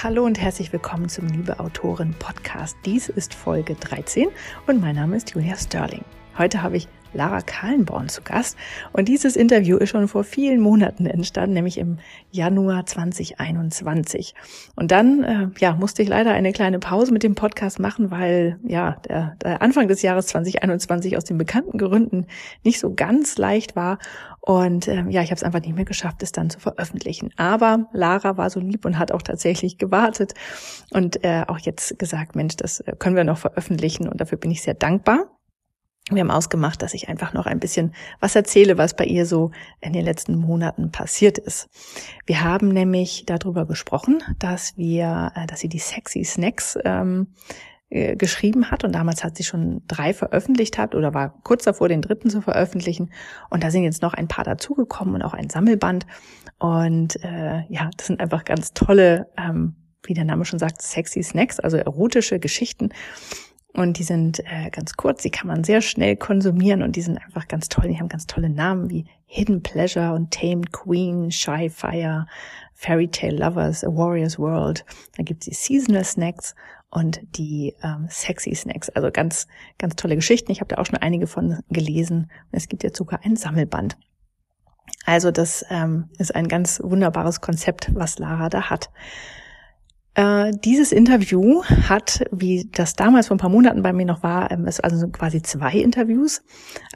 [0.00, 2.76] Hallo und herzlich willkommen zum Liebe Autorin Podcast.
[2.84, 4.28] Dies ist Folge 13
[4.68, 6.04] und mein Name ist Julia Sterling.
[6.38, 8.56] Heute habe ich Lara Kahlenborn zu Gast.
[8.92, 11.98] Und dieses Interview ist schon vor vielen Monaten entstanden, nämlich im
[12.30, 14.34] Januar 2021.
[14.76, 18.58] Und dann äh, ja, musste ich leider eine kleine Pause mit dem Podcast machen, weil
[18.66, 22.26] ja der, der Anfang des Jahres 2021 aus den bekannten Gründen
[22.64, 23.98] nicht so ganz leicht war.
[24.40, 27.30] Und äh, ja, ich habe es einfach nicht mehr geschafft, es dann zu veröffentlichen.
[27.36, 30.34] Aber Lara war so lieb und hat auch tatsächlich gewartet
[30.90, 34.50] und äh, auch jetzt gesagt, Mensch, das äh, können wir noch veröffentlichen und dafür bin
[34.50, 35.37] ich sehr dankbar.
[36.10, 39.50] Wir haben ausgemacht, dass ich einfach noch ein bisschen was erzähle, was bei ihr so
[39.80, 41.68] in den letzten Monaten passiert ist.
[42.26, 47.28] Wir haben nämlich darüber gesprochen, dass wir, äh, dass sie die Sexy Snacks ähm,
[47.90, 51.88] äh, geschrieben hat und damals hat sie schon drei veröffentlicht hat oder war kurz davor,
[51.88, 53.10] den dritten zu veröffentlichen.
[53.48, 56.06] Und da sind jetzt noch ein paar dazugekommen und auch ein Sammelband.
[56.58, 61.22] Und äh, ja, das sind einfach ganz tolle, ähm, wie der Name schon sagt, sexy
[61.22, 62.90] Snacks, also erotische Geschichten.
[63.74, 67.18] Und die sind äh, ganz kurz, die kann man sehr schnell konsumieren und die sind
[67.18, 67.88] einfach ganz toll.
[67.88, 72.26] Die haben ganz tolle Namen wie Hidden Pleasure und Tamed Queen, Shy Fire,
[72.74, 74.84] Fairy Tale Lovers, A Warrior's World.
[75.16, 76.54] Dann gibt's die Seasonal Snacks
[76.90, 78.88] und die ähm, Sexy Snacks.
[78.90, 79.46] Also ganz,
[79.78, 80.50] ganz tolle Geschichten.
[80.50, 82.30] Ich habe da auch schon einige von gelesen.
[82.50, 83.98] Und es gibt jetzt sogar ein Sammelband.
[85.04, 88.90] Also das ähm, ist ein ganz wunderbares Konzept, was Lara da hat.
[90.18, 94.50] Äh, dieses Interview hat, wie das damals vor ein paar Monaten bei mir noch war,
[94.50, 96.42] ähm, also quasi zwei Interviews.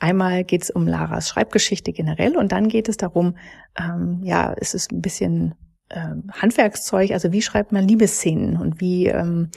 [0.00, 3.36] Einmal geht es um Laras Schreibgeschichte generell und dann geht es darum,
[3.78, 5.54] ähm, ja, es ist ein bisschen
[5.90, 9.52] ähm, Handwerkszeug, also wie schreibt man Liebesszenen und wie ähm,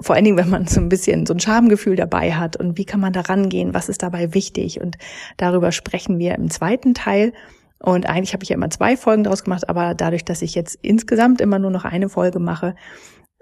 [0.00, 2.86] vor allen Dingen, wenn man so ein bisschen so ein Schamgefühl dabei hat und wie
[2.86, 4.96] kann man da rangehen, was ist dabei wichtig und
[5.36, 7.34] darüber sprechen wir im zweiten Teil.
[7.80, 10.78] Und eigentlich habe ich ja immer zwei Folgen daraus gemacht, aber dadurch, dass ich jetzt
[10.82, 12.74] insgesamt immer nur noch eine Folge mache,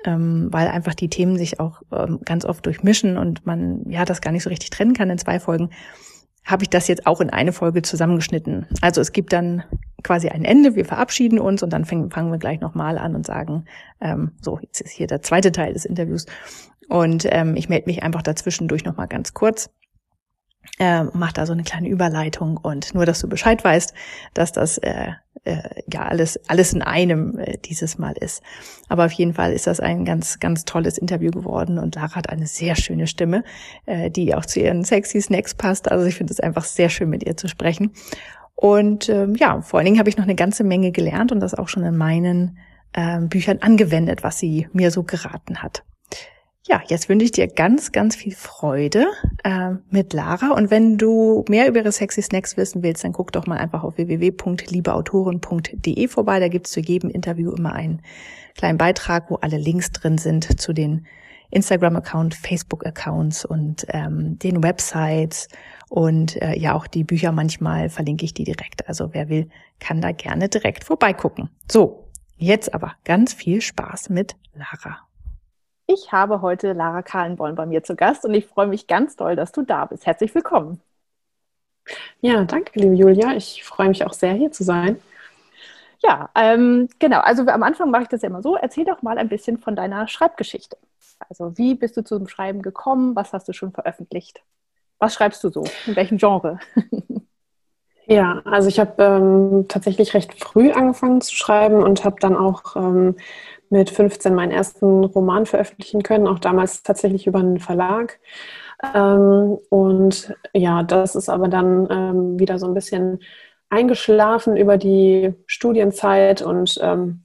[0.05, 4.21] ähm, weil einfach die Themen sich auch ähm, ganz oft durchmischen und man ja das
[4.21, 5.71] gar nicht so richtig trennen kann in zwei Folgen,
[6.45, 8.67] habe ich das jetzt auch in eine Folge zusammengeschnitten.
[8.81, 9.65] Also es gibt dann
[10.05, 13.27] quasi ein Ende, wir verabschieden uns und dann fangen, fangen wir gleich nochmal an und
[13.27, 13.65] sagen,
[14.01, 16.27] ähm, so, jetzt ist hier der zweite Teil des Interviews.
[16.89, 19.71] Und ähm, ich melde mich einfach dazwischendurch nochmal ganz kurz
[20.79, 23.95] äh, macht da so eine kleine Überleitung und nur, dass du Bescheid weißt,
[24.35, 25.13] dass das äh,
[25.45, 28.43] äh, ja alles alles in einem äh, dieses Mal ist.
[28.89, 32.29] Aber auf jeden Fall ist das ein ganz ganz tolles Interview geworden und Lara hat
[32.29, 33.45] eine sehr schöne Stimme,
[33.87, 35.91] äh, die auch zu ihren sexy Snacks passt.
[35.91, 37.93] Also ich finde es einfach sehr schön, mit ihr zu sprechen.
[38.55, 41.55] Und ähm, ja, vor allen Dingen habe ich noch eine ganze Menge gelernt und das
[41.55, 42.59] auch schon in meinen
[42.95, 45.85] äh, Büchern angewendet, was sie mir so geraten hat.
[46.69, 49.07] Ja, jetzt wünsche ich dir ganz, ganz viel Freude
[49.45, 50.51] äh, mit Lara.
[50.51, 53.85] Und wenn du mehr über ihre Sexy Snacks wissen willst, dann guck doch mal einfach
[53.85, 56.41] auf www.liebeautoren.de vorbei.
[56.41, 58.03] Da gibt's zu jedem Interview immer einen
[58.57, 61.07] kleinen Beitrag, wo alle Links drin sind zu den
[61.53, 65.47] Instagram-Account, Facebook-Accounts und ähm, den Websites
[65.89, 68.89] und äh, ja auch die Bücher manchmal verlinke ich die direkt.
[68.89, 69.49] Also wer will,
[69.79, 71.49] kann da gerne direkt vorbeigucken.
[71.71, 75.06] So, jetzt aber ganz viel Spaß mit Lara.
[75.89, 79.37] Ich habe heute Lara Kahlenborn bei mir zu Gast und ich freue mich ganz doll,
[79.37, 80.05] dass du da bist.
[80.05, 80.81] Herzlich willkommen.
[82.21, 83.37] Ja, danke, liebe Julia.
[83.37, 85.01] Ich freue mich auch sehr, hier zu sein.
[86.03, 87.21] Ja, ähm, genau.
[87.21, 88.57] Also am Anfang mache ich das ja immer so.
[88.57, 90.77] Erzähl doch mal ein bisschen von deiner Schreibgeschichte.
[91.29, 93.15] Also wie bist du zum Schreiben gekommen?
[93.15, 94.43] Was hast du schon veröffentlicht?
[94.99, 95.65] Was schreibst du so?
[95.87, 96.59] In welchem Genre?
[98.09, 102.77] Ja, also ich habe ähm, tatsächlich recht früh angefangen zu schreiben und habe dann auch
[102.77, 103.17] ähm,
[103.71, 108.19] mit 15 meinen ersten Roman veröffentlichen können, auch damals tatsächlich über einen Verlag.
[108.95, 113.21] Ähm, und ja, das ist aber dann ähm, wieder so ein bisschen
[113.71, 117.23] eingeschlafen über die Studienzeit und ähm,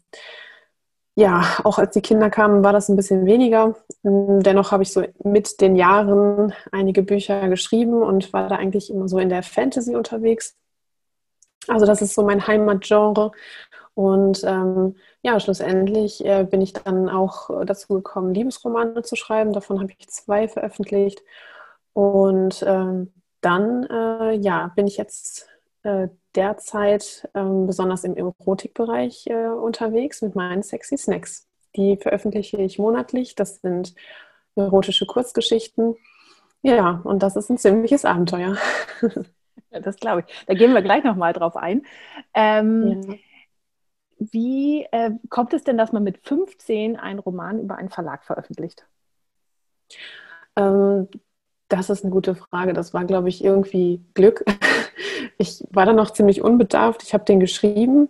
[1.15, 3.75] ja, auch als die Kinder kamen, war das ein bisschen weniger.
[4.03, 9.07] Dennoch habe ich so mit den Jahren einige Bücher geschrieben und war da eigentlich immer
[9.07, 10.55] so in der Fantasy unterwegs.
[11.67, 13.31] Also das ist so mein Heimatgenre
[13.93, 19.53] und ähm, ja, schlussendlich äh, bin ich dann auch dazu gekommen, Liebesromane zu schreiben.
[19.53, 21.21] Davon habe ich zwei veröffentlicht.
[21.93, 23.11] Und ähm,
[23.41, 25.47] dann äh, ja, bin ich jetzt
[25.83, 31.47] äh, derzeit ähm, besonders im Erotikbereich äh, unterwegs mit meinen Sexy Snacks.
[31.75, 33.35] Die veröffentliche ich monatlich.
[33.35, 33.93] Das sind
[34.55, 35.95] erotische Kurzgeschichten.
[36.61, 38.55] Ja, und das ist ein ziemliches Abenteuer.
[39.71, 40.45] das glaube ich.
[40.45, 41.85] Da gehen wir gleich nochmal drauf ein.
[42.33, 43.15] Ähm, ja
[44.31, 48.85] wie äh, kommt es denn, dass man mit 15 einen Roman über einen Verlag veröffentlicht?
[50.55, 51.07] Ähm,
[51.69, 52.73] das ist eine gute Frage.
[52.73, 54.45] Das war, glaube ich, irgendwie Glück.
[55.37, 57.01] Ich war da noch ziemlich unbedarft.
[57.01, 58.09] Ich habe den geschrieben.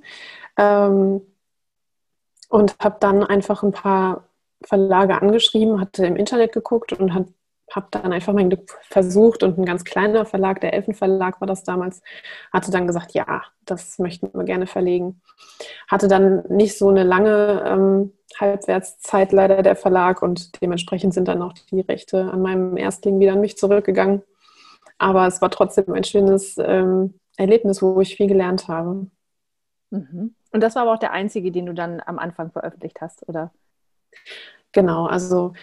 [0.58, 1.22] Ähm,
[2.50, 4.28] und habe dann einfach ein paar
[4.62, 7.14] Verlage angeschrieben, hatte im Internet geguckt und
[7.72, 11.64] habe dann einfach mein Glück versucht und ein ganz kleiner Verlag, der Elfenverlag war das
[11.64, 12.02] damals,
[12.52, 15.22] hatte dann gesagt, ja, das möchten wir gerne verlegen.
[15.88, 21.42] Hatte dann nicht so eine lange ähm, Halbwertszeit leider der Verlag und dementsprechend sind dann
[21.42, 24.22] auch die Rechte an meinem Erstling wieder an mich zurückgegangen.
[24.98, 29.08] Aber es war trotzdem ein schönes ähm, Erlebnis, wo ich viel gelernt habe.
[29.90, 30.36] Mhm.
[30.52, 33.52] Und das war aber auch der einzige, den du dann am Anfang veröffentlicht hast, oder?
[34.74, 35.54] Genau, also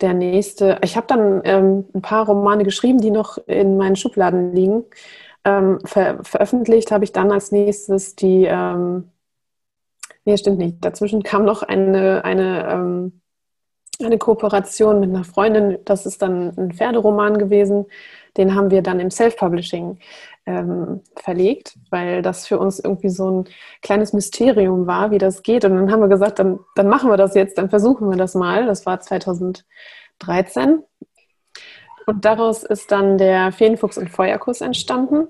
[0.00, 4.54] der nächste, ich habe dann ähm, ein paar Romane geschrieben, die noch in meinen Schubladen
[4.54, 4.84] liegen.
[5.44, 9.10] Ähm, ver veröffentlicht habe ich dann als nächstes die, ähm,
[10.24, 13.17] nee, stimmt nicht, dazwischen kam noch eine, eine, ähm,
[14.02, 17.86] eine Kooperation mit einer Freundin, das ist dann ein Pferderoman gewesen,
[18.36, 19.98] den haben wir dann im Self-Publishing
[20.46, 23.44] ähm, verlegt, weil das für uns irgendwie so ein
[23.82, 25.64] kleines Mysterium war, wie das geht.
[25.64, 28.34] Und dann haben wir gesagt, dann, dann machen wir das jetzt, dann versuchen wir das
[28.34, 28.66] mal.
[28.66, 29.64] Das war 2013.
[32.06, 35.28] Und daraus ist dann der Feenfuchs und Feuerkuss entstanden.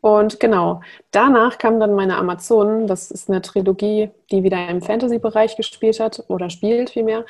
[0.00, 0.80] Und genau,
[1.10, 2.86] danach kam dann meine Amazonen.
[2.86, 7.26] Das ist eine Trilogie, die wieder im Fantasy-Bereich gespielt hat oder spielt vielmehr.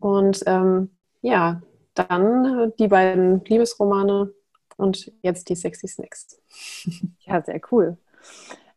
[0.00, 0.90] Und ähm,
[1.22, 1.60] ja,
[1.94, 4.32] dann die beiden Liebesromane
[4.76, 6.40] und jetzt die Sexy Snacks.
[7.20, 7.98] Ja, sehr cool.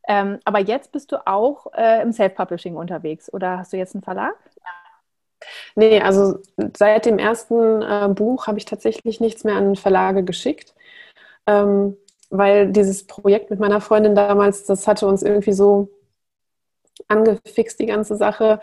[0.07, 4.03] Ähm, aber jetzt bist du auch äh, im Self-Publishing unterwegs oder hast du jetzt einen
[4.03, 4.35] Verlag?
[4.57, 5.47] Ja.
[5.75, 6.39] Nee, also
[6.77, 10.75] seit dem ersten äh, Buch habe ich tatsächlich nichts mehr an Verlage geschickt,
[11.47, 11.97] ähm,
[12.31, 15.89] weil dieses Projekt mit meiner Freundin damals, das hatte uns irgendwie so
[17.07, 18.59] angefixt, die ganze Sache,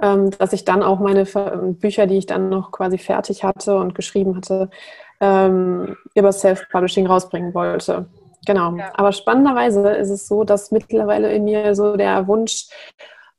[0.00, 1.24] ähm, dass ich dann auch meine
[1.74, 4.70] Bücher, die ich dann noch quasi fertig hatte und geschrieben hatte,
[5.20, 8.06] ähm, über Self-Publishing rausbringen wollte.
[8.46, 8.76] Genau.
[8.76, 8.92] Ja.
[8.94, 12.68] Aber spannenderweise ist es so, dass mittlerweile in mir so der Wunsch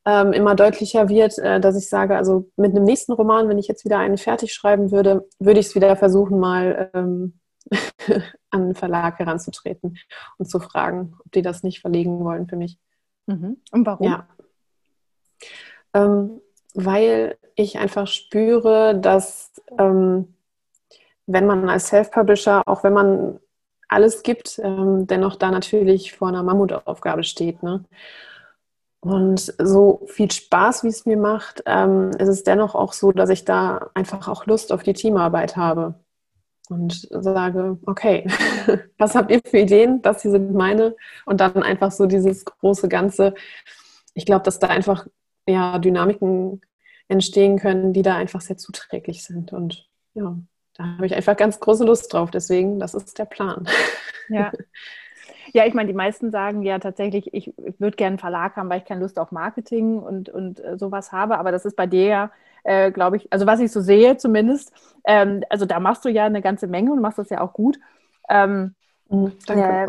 [0.05, 3.67] ähm, immer deutlicher wird, äh, dass ich sage, also mit einem nächsten Roman, wenn ich
[3.67, 7.39] jetzt wieder einen fertig schreiben würde, würde ich es wieder versuchen, mal ähm,
[8.51, 9.97] an einen Verlag heranzutreten
[10.37, 12.77] und zu fragen, ob die das nicht verlegen wollen für mich.
[13.27, 13.57] Mhm.
[13.71, 14.07] Und warum?
[14.07, 14.27] Ja.
[15.93, 16.41] Ähm,
[16.73, 20.35] weil ich einfach spüre, dass ähm,
[21.25, 23.39] wenn man als Self-Publisher, auch wenn man
[23.87, 27.63] alles gibt, ähm, dennoch da natürlich vor einer Mammutaufgabe steht.
[27.63, 27.83] Ne?
[29.01, 33.29] Und so viel Spaß, wie es mir macht, ähm, ist es dennoch auch so, dass
[33.29, 35.95] ich da einfach auch Lust auf die Teamarbeit habe
[36.69, 38.25] und sage, okay,
[38.97, 40.01] was habt ihr für Ideen?
[40.01, 40.95] Das hier sind meine.
[41.25, 43.33] Und dann einfach so dieses große Ganze.
[44.13, 45.07] Ich glaube, dass da einfach
[45.47, 46.61] ja, Dynamiken
[47.07, 49.51] entstehen können, die da einfach sehr zuträglich sind.
[49.51, 50.37] Und ja,
[50.75, 52.29] da habe ich einfach ganz große Lust drauf.
[52.31, 53.67] Deswegen, das ist der Plan.
[54.29, 54.51] Ja.
[55.51, 58.77] Ja, ich meine, die meisten sagen ja tatsächlich, ich würde gerne einen Verlag haben, weil
[58.79, 61.39] ich keine Lust auf Marketing und, und äh, sowas habe.
[61.39, 62.31] Aber das ist bei dir ja,
[62.63, 64.73] äh, glaube ich, also was ich so sehe zumindest,
[65.05, 67.79] ähm, also da machst du ja eine ganze Menge und machst das ja auch gut.
[68.29, 68.75] Ähm,
[69.09, 69.63] mhm, Danke.
[69.63, 69.87] Äh,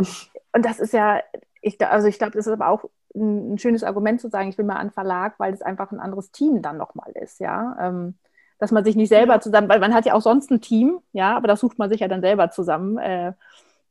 [0.52, 1.20] und das ist ja,
[1.61, 2.84] ich, also ich glaube, das ist aber auch
[3.14, 6.00] ein, ein, schönes Argument zu sagen, ich will mal einen Verlag, weil es einfach ein
[6.00, 7.76] anderes Team dann nochmal ist, ja.
[7.81, 8.14] Ähm,
[8.58, 11.34] dass man sich nicht selber zusammen, weil man hat ja auch sonst ein Team, ja,
[11.34, 12.99] aber das sucht man sich ja dann selber zusammen.
[12.99, 13.32] Äh,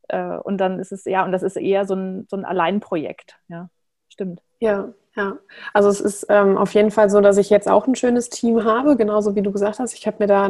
[0.10, 3.40] äh, und dann ist es ja, und das ist eher so ein, so ein Alleinprojekt,
[3.48, 3.70] ja,
[4.10, 4.42] stimmt.
[4.60, 4.90] Ja,
[5.20, 5.38] ja.
[5.74, 8.64] Also es ist ähm, auf jeden Fall so, dass ich jetzt auch ein schönes Team
[8.64, 9.94] habe, genauso wie du gesagt hast.
[9.94, 10.50] Ich habe mir da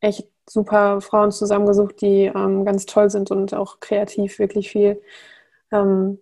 [0.00, 5.00] echt super Frauen zusammengesucht, die ähm, ganz toll sind und auch kreativ wirklich viel
[5.72, 6.18] ähm,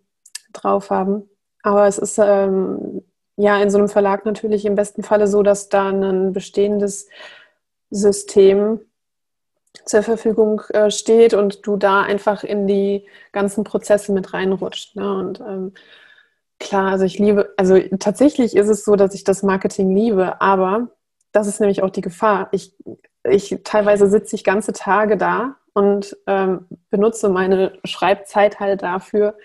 [0.52, 1.28] drauf haben.
[1.62, 3.02] Aber es ist ähm,
[3.37, 7.08] ja, in so einem Verlag natürlich im besten Falle so, dass da ein bestehendes
[7.90, 8.80] System
[9.85, 14.94] zur Verfügung äh, steht und du da einfach in die ganzen Prozesse mit reinrutscht.
[14.94, 15.12] Ne?
[15.16, 15.73] Und ähm,
[16.58, 20.88] klar, also ich liebe, also tatsächlich ist es so, dass ich das Marketing liebe, aber
[21.32, 22.48] das ist nämlich auch die Gefahr.
[22.52, 22.75] Ich,
[23.28, 29.36] ich teilweise sitze ich ganze Tage da und ähm, benutze meine Schreibzeit halt dafür,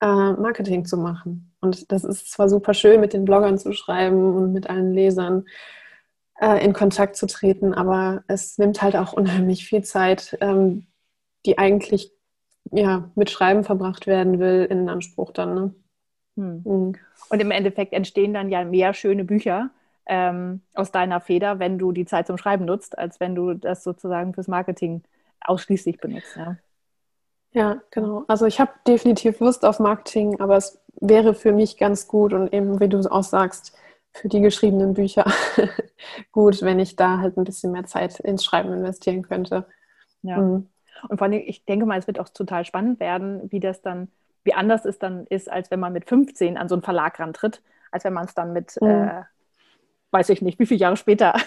[0.00, 1.54] äh, Marketing zu machen.
[1.60, 5.44] Und das ist zwar super schön, mit den Bloggern zu schreiben und mit allen Lesern
[6.40, 10.86] äh, in Kontakt zu treten, aber es nimmt halt auch unheimlich viel Zeit, ähm,
[11.44, 12.12] die eigentlich
[12.72, 15.54] ja, mit Schreiben verbracht werden will, in Anspruch dann.
[15.54, 15.74] Ne?
[16.36, 16.62] Hm.
[16.64, 16.94] Mhm.
[17.28, 19.70] Und im Endeffekt entstehen dann ja mehr schöne Bücher
[20.06, 23.82] ähm, aus deiner Feder, wenn du die Zeit zum Schreiben nutzt, als wenn du das
[23.82, 25.02] sozusagen fürs Marketing
[25.40, 26.36] ausschließlich benutzt.
[26.36, 26.56] Ja.
[27.52, 28.24] Ja, genau.
[28.28, 32.52] Also ich habe definitiv Lust auf Marketing, aber es wäre für mich ganz gut und
[32.52, 33.74] eben, wie du auch sagst,
[34.12, 35.24] für die geschriebenen Bücher
[36.32, 39.66] gut, wenn ich da halt ein bisschen mehr Zeit ins Schreiben investieren könnte.
[40.20, 40.38] Ja.
[40.38, 40.68] Mhm.
[41.08, 44.08] Und vor allem, ich denke mal, es wird auch total spannend werden, wie das dann,
[44.46, 47.62] wie anders es dann ist, als wenn man mit 15 an so einen Verlag rantritt,
[47.90, 48.88] als wenn man es dann mit mhm.
[48.88, 49.22] äh,
[50.10, 51.34] weiß ich nicht, wie viele Jahre später.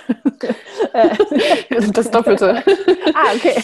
[1.94, 2.58] das Doppelte.
[3.13, 3.56] ah, okay.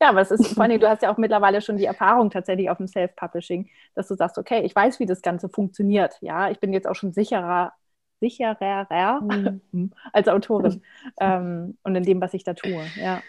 [0.00, 2.70] Ja, aber es ist vor allem, du hast ja auch mittlerweile schon die Erfahrung tatsächlich
[2.70, 6.16] auf dem Self-Publishing, dass du sagst, okay, ich weiß, wie das Ganze funktioniert.
[6.20, 7.72] Ja, ich bin jetzt auch schon sicherer,
[8.20, 9.92] sicherer mhm.
[10.12, 10.82] als Autorin
[11.20, 12.84] ähm, und in dem, was ich da tue.
[12.96, 13.22] Ja.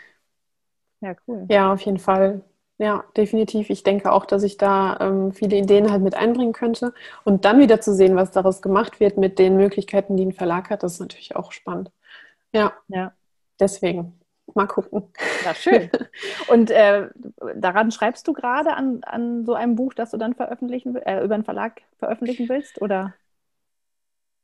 [1.01, 1.45] Ja, cool.
[1.49, 2.41] Ja, auf jeden Fall.
[2.79, 3.69] Ja, definitiv.
[3.69, 6.93] Ich denke auch, dass ich da ähm, viele Ideen halt mit einbringen könnte.
[7.23, 10.69] Und dann wieder zu sehen, was daraus gemacht wird mit den Möglichkeiten, die ein Verlag
[10.69, 11.91] hat, das ist natürlich auch spannend.
[12.51, 13.13] Ja, ja.
[13.59, 14.19] deswegen.
[14.55, 15.03] Mal gucken.
[15.45, 15.89] Ja, schön.
[16.49, 17.09] Und äh,
[17.55, 21.35] daran schreibst du gerade an, an so einem Buch, das du dann veröffentlichen, äh, über
[21.35, 23.13] einen Verlag veröffentlichen willst, oder?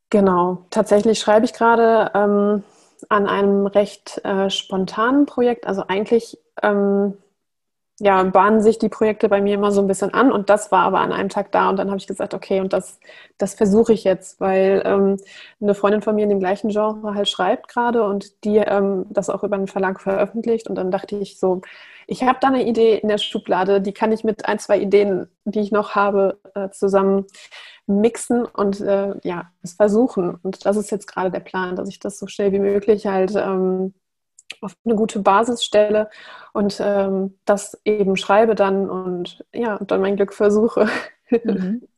[0.10, 0.66] Genau.
[0.70, 2.64] Tatsächlich schreibe ich gerade ähm,
[3.10, 5.68] an einem recht äh, spontanen Projekt.
[5.68, 7.18] Also eigentlich ähm,
[8.00, 10.82] ja, bahnen sich die Projekte bei mir immer so ein bisschen an und das war
[10.84, 13.00] aber an einem Tag da und dann habe ich gesagt, okay, und das,
[13.38, 15.18] das versuche ich jetzt, weil ähm,
[15.62, 19.29] eine Freundin von mir in dem gleichen Genre halt schreibt gerade und die ähm, das
[19.29, 21.62] auch über einen Verlag veröffentlicht und dann dachte ich so,
[22.08, 25.27] ich habe da eine Idee in der Schublade, die kann ich mit ein, zwei Ideen,
[25.46, 27.27] die ich noch habe, äh, zusammen
[27.86, 30.36] mixen und äh, ja, es versuchen.
[30.41, 33.36] Und das ist jetzt gerade der Plan, dass ich das so schnell wie möglich halt
[33.36, 33.94] ähm,
[34.62, 36.10] auf eine gute Basis stelle
[36.54, 40.88] und ähm, das eben schreibe dann und ja, und dann mein Glück versuche.
[41.30, 41.82] Mhm.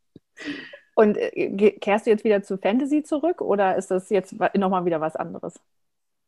[0.93, 5.01] Und äh, kehrst du jetzt wieder zu Fantasy zurück oder ist das jetzt nochmal wieder
[5.01, 5.59] was anderes?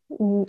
[0.10, 0.44] Mm,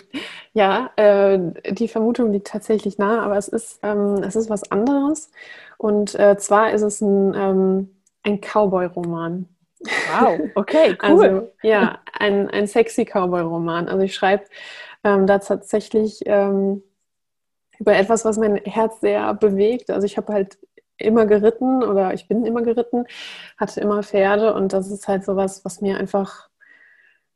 [0.53, 1.39] ja, äh,
[1.73, 5.31] die Vermutung liegt tatsächlich nahe, aber es ist, ähm, es ist was anderes.
[5.79, 9.49] Und äh, zwar ist es ein, ähm, ein Cowboy-Roman.
[9.85, 11.25] Wow, okay, cool.
[11.25, 13.89] Also, ja, ein, ein sexy Cowboy-Roman.
[13.89, 14.45] Also ich schreibe
[15.03, 16.83] ähm, da tatsächlich ähm,
[17.79, 19.91] über etwas, was mein Herz sehr bewegt.
[19.91, 20.59] Also ich habe halt
[20.97, 23.05] immer geritten oder ich bin immer geritten,
[23.57, 26.49] hatte immer Pferde und das ist halt sowas, was mir einfach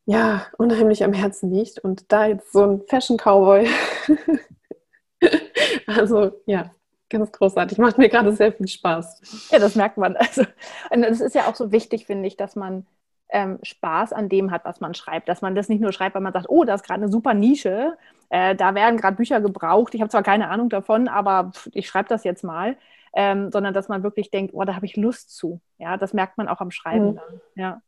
[0.06, 1.80] ja unheimlich am Herzen liegt.
[1.80, 3.68] Und da jetzt so ein Fashion Cowboy,
[5.86, 6.70] also ja,
[7.10, 7.78] ganz großartig.
[7.78, 9.48] Macht mir gerade sehr viel Spaß.
[9.50, 10.16] Ja, das merkt man.
[10.16, 10.42] Also,
[10.90, 12.86] und es ist ja auch so wichtig, finde ich, dass man
[13.30, 15.28] ähm, Spaß an dem hat, was man schreibt.
[15.28, 17.34] Dass man das nicht nur schreibt, weil man sagt, oh, das ist gerade eine super
[17.34, 17.96] Nische,
[18.30, 19.94] äh, da werden gerade Bücher gebraucht.
[19.94, 22.76] Ich habe zwar keine Ahnung davon, aber pff, ich schreibe das jetzt mal.
[23.14, 25.60] Ähm, sondern dass man wirklich denkt, oh, da habe ich Lust zu.
[25.78, 27.14] Ja, das merkt man auch am Schreiben mhm.
[27.16, 27.40] dann.
[27.54, 27.82] Ja.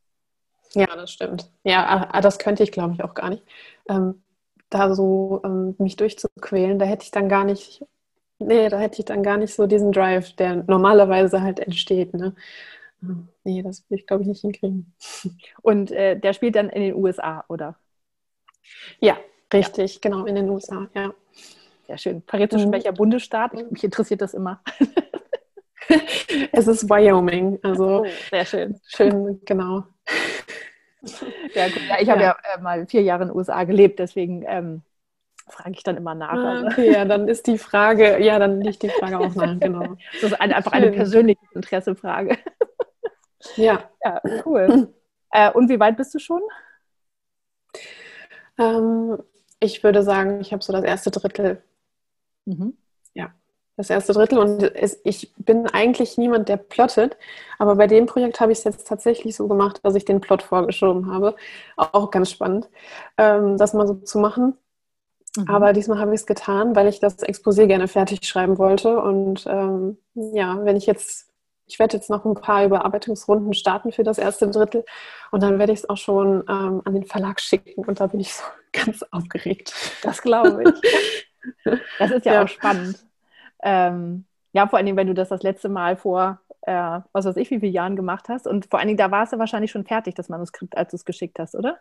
[0.72, 1.50] ja, das stimmt.
[1.62, 3.44] Ja, ah, ah, das könnte ich, glaube ich, auch gar nicht.
[3.88, 4.22] Ähm,
[4.70, 7.84] da so ähm, mich durchzuquälen, da hätte ich dann gar nicht,
[8.40, 12.14] nee, da hätte ich dann gar nicht so diesen Drive, der normalerweise halt entsteht.
[12.14, 12.34] Ne?
[13.44, 14.92] Nee, das will ich, glaube ich, nicht hinkriegen.
[15.62, 17.76] Und äh, der spielt dann in den USA, oder?
[19.00, 19.16] Ja,
[19.52, 20.00] richtig, ja.
[20.02, 21.12] genau, in den USA, ja.
[21.86, 22.22] Sehr schön.
[22.26, 22.74] Verrätst du schon, mhm.
[22.74, 23.52] welcher Bundesstaat?
[23.70, 24.62] Mich interessiert das immer.
[26.52, 28.02] es ist Wyoming, also.
[28.02, 28.80] Oh, sehr schön.
[28.86, 29.84] Schön, genau.
[31.54, 31.80] Ja, gut.
[31.88, 34.82] ja ich habe ja, ja äh, mal vier Jahre in den USA gelebt, deswegen ähm,
[35.50, 36.32] frage ich dann immer nach.
[36.32, 36.66] Ah, also.
[36.66, 39.96] okay, ja, dann ist die Frage, ja, dann liegt die Frage auch nach, genau.
[40.14, 42.38] Das ist eine, einfach eine persönliche Interessefrage.
[43.56, 43.88] Ja.
[44.04, 44.92] Ja, cool.
[45.30, 46.42] äh, und wie weit bist du schon?
[48.58, 49.18] Ähm,
[49.60, 51.62] ich würde sagen, ich habe so das erste Drittel.
[52.46, 52.76] Mhm.
[53.14, 53.32] Ja,
[53.76, 54.38] das erste Drittel.
[54.38, 57.16] Und es, ich bin eigentlich niemand, der plottet.
[57.58, 60.42] Aber bei dem Projekt habe ich es jetzt tatsächlich so gemacht, dass ich den Plot
[60.42, 61.36] vorgeschoben habe.
[61.76, 62.68] Auch ganz spannend,
[63.18, 64.56] ähm, das mal so zu machen.
[65.36, 65.48] Mhm.
[65.48, 69.00] Aber diesmal habe ich es getan, weil ich das Exposé gerne fertig schreiben wollte.
[69.00, 71.30] Und ähm, ja, wenn ich jetzt
[71.70, 74.84] ich werde jetzt noch ein paar Überarbeitungsrunden starten für das erste Drittel
[75.30, 78.20] und dann werde ich es auch schon ähm, an den Verlag schicken und da bin
[78.20, 79.72] ich so ganz aufgeregt.
[80.02, 81.20] Das glaube ich.
[81.98, 82.42] Das ist ja, ja.
[82.42, 82.98] auch spannend.
[83.62, 87.36] Ähm, ja, vor allen Dingen, wenn du das das letzte Mal vor, äh, was weiß
[87.36, 89.70] ich, wie viele Jahren gemacht hast und vor allen Dingen, da war es ja wahrscheinlich
[89.70, 91.78] schon fertig, das Manuskript, als du es geschickt hast, oder?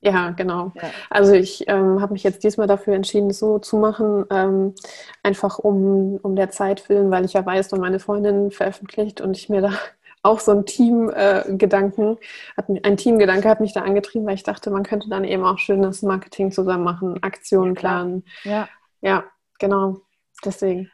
[0.00, 0.72] Ja, genau.
[0.74, 0.90] Ja.
[1.10, 4.74] Also ich ähm, habe mich jetzt diesmal dafür entschieden, so zu machen, ähm,
[5.22, 9.36] einfach um, um der Zeit willen, weil ich ja weiß, und meine Freundin veröffentlicht und
[9.36, 9.72] ich mir da
[10.22, 12.18] auch so ein Teamgedanken,
[12.56, 15.58] äh, ein Teamgedanke hat mich da angetrieben, weil ich dachte, man könnte dann eben auch
[15.58, 18.24] schönes Marketing zusammen machen, Aktionen planen.
[18.44, 18.68] Ja.
[19.00, 19.24] Ja,
[19.58, 20.00] genau.
[20.44, 20.90] Deswegen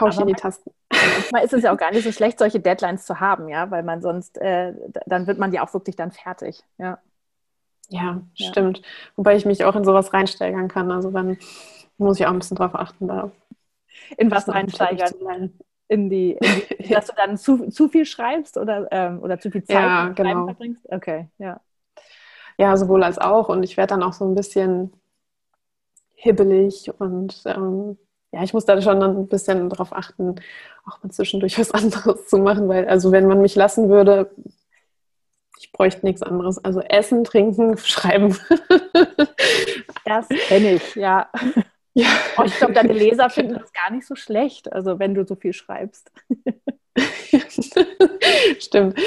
[0.00, 0.70] hau ich in die Tasten.
[0.90, 3.82] Manchmal ist es ja auch gar nicht so schlecht, solche Deadlines zu haben, ja, weil
[3.82, 4.72] man sonst, äh,
[5.06, 6.62] dann wird man ja auch wirklich dann fertig.
[6.78, 6.98] Ja.
[7.88, 8.82] Ja, ja, stimmt.
[9.14, 10.90] Wobei ich mich auch in sowas reinsteigern kann.
[10.90, 11.38] Also dann
[11.98, 13.08] muss ich auch ein bisschen drauf achten.
[13.08, 13.30] Da
[14.16, 15.52] in was reinsteigern?
[15.88, 16.40] In die, in
[16.80, 20.08] die dass du dann zu, zu viel schreibst oder, ähm, oder zu viel Zeit ja,
[20.08, 20.46] genau.
[20.46, 20.84] verbringst?
[20.90, 21.60] Okay, ja.
[22.58, 23.48] Ja, sowohl als auch.
[23.48, 24.92] Und ich werde dann auch so ein bisschen
[26.14, 27.98] hibbelig und ähm,
[28.32, 30.36] ja, ich muss da schon ein bisschen drauf achten,
[30.86, 34.30] auch mal zwischendurch was anderes zu machen, weil, also wenn man mich lassen würde,
[35.58, 36.62] Ich bräuchte nichts anderes.
[36.64, 38.36] Also Essen, Trinken, Schreiben.
[40.04, 41.30] Das kenne ich, ja.
[41.94, 42.08] ja.
[42.36, 45.34] Oh, ich glaube, deine Leser finden das gar nicht so schlecht, also wenn du so
[45.34, 46.10] viel schreibst.
[48.58, 48.98] Stimmt.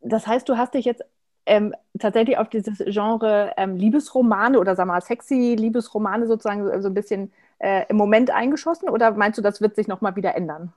[0.00, 1.02] Das heißt, du hast dich jetzt
[1.46, 6.94] ähm, tatsächlich auf dieses Genre ähm, Liebesromane oder sag mal sexy Liebesromane sozusagen so ein
[6.94, 10.72] bisschen äh, im Moment eingeschossen oder meinst du, das wird sich nochmal wieder ändern?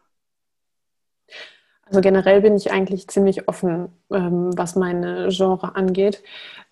[1.90, 6.24] Also generell bin ich eigentlich ziemlich offen, ähm, was meine Genre angeht.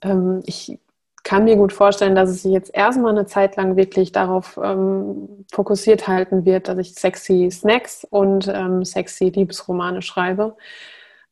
[0.01, 0.79] Ähm, ich
[1.25, 5.45] kann mir gut vorstellen, dass es sich jetzt erstmal eine Zeit lang wirklich darauf ähm,
[5.51, 10.55] fokussiert halten wird, dass ich sexy Snacks und ähm, sexy Liebesromane schreibe.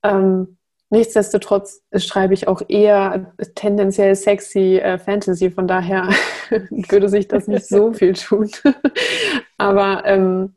[0.02, 0.58] Ähm,
[0.90, 6.10] nichtsdestotrotz schreibe ich auch eher tendenziell sexy äh, Fantasy, von daher
[6.70, 8.50] würde sich das nicht so viel tun.
[9.60, 10.56] Aber ähm,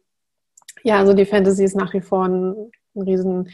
[0.83, 3.51] ja, also die Fantasy ist nach wie vor ein ein riesen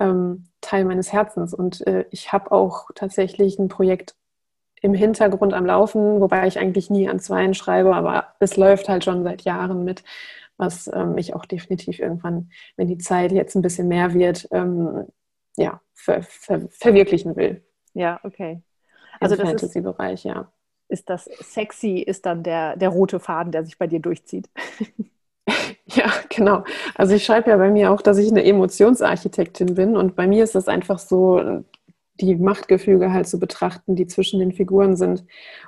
[0.00, 1.54] ähm, Teil meines Herzens.
[1.54, 4.14] Und äh, ich habe auch tatsächlich ein Projekt
[4.80, 9.04] im Hintergrund am Laufen, wobei ich eigentlich nie an Zweien schreibe, aber es läuft halt
[9.04, 10.04] schon seit Jahren mit,
[10.56, 15.06] was ähm, ich auch definitiv irgendwann, wenn die Zeit jetzt ein bisschen mehr wird, ähm,
[15.56, 17.64] ja, ver ver verwirklichen will.
[17.94, 18.62] Ja, okay.
[19.20, 20.52] Also Im Fantasy-Bereich, ja.
[20.88, 24.48] Ist das sexy, ist dann der, der rote Faden, der sich bei dir durchzieht?
[25.90, 26.64] Ja, genau.
[26.94, 30.44] Also ich schreibe ja bei mir auch, dass ich eine Emotionsarchitektin bin und bei mir
[30.44, 31.64] ist es einfach so,
[32.20, 35.24] die Machtgefüge halt zu betrachten, die zwischen den Figuren sind.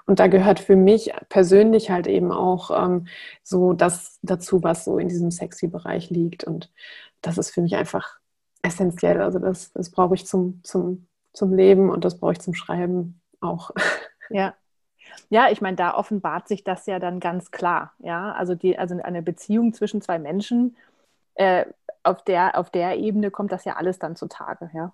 [0.06, 3.06] Und da gehört für mich persönlich halt eben auch ähm,
[3.42, 6.44] so das dazu, was so in diesem sexy Bereich liegt.
[6.44, 6.72] Und
[7.22, 8.18] das ist für mich einfach
[8.62, 9.20] essentiell.
[9.22, 13.20] Also das, das brauche ich zum, zum, zum Leben und das brauche ich zum Schreiben
[13.40, 13.70] auch.
[14.32, 14.54] Ja,
[15.28, 17.92] ja, ich meine, da offenbart sich das ja dann ganz klar.
[17.98, 20.76] Ja, also, die, also eine Beziehung zwischen zwei Menschen,
[21.34, 21.64] äh,
[22.02, 24.70] auf, der, auf der Ebene kommt das ja alles dann zutage.
[24.72, 24.92] Ja,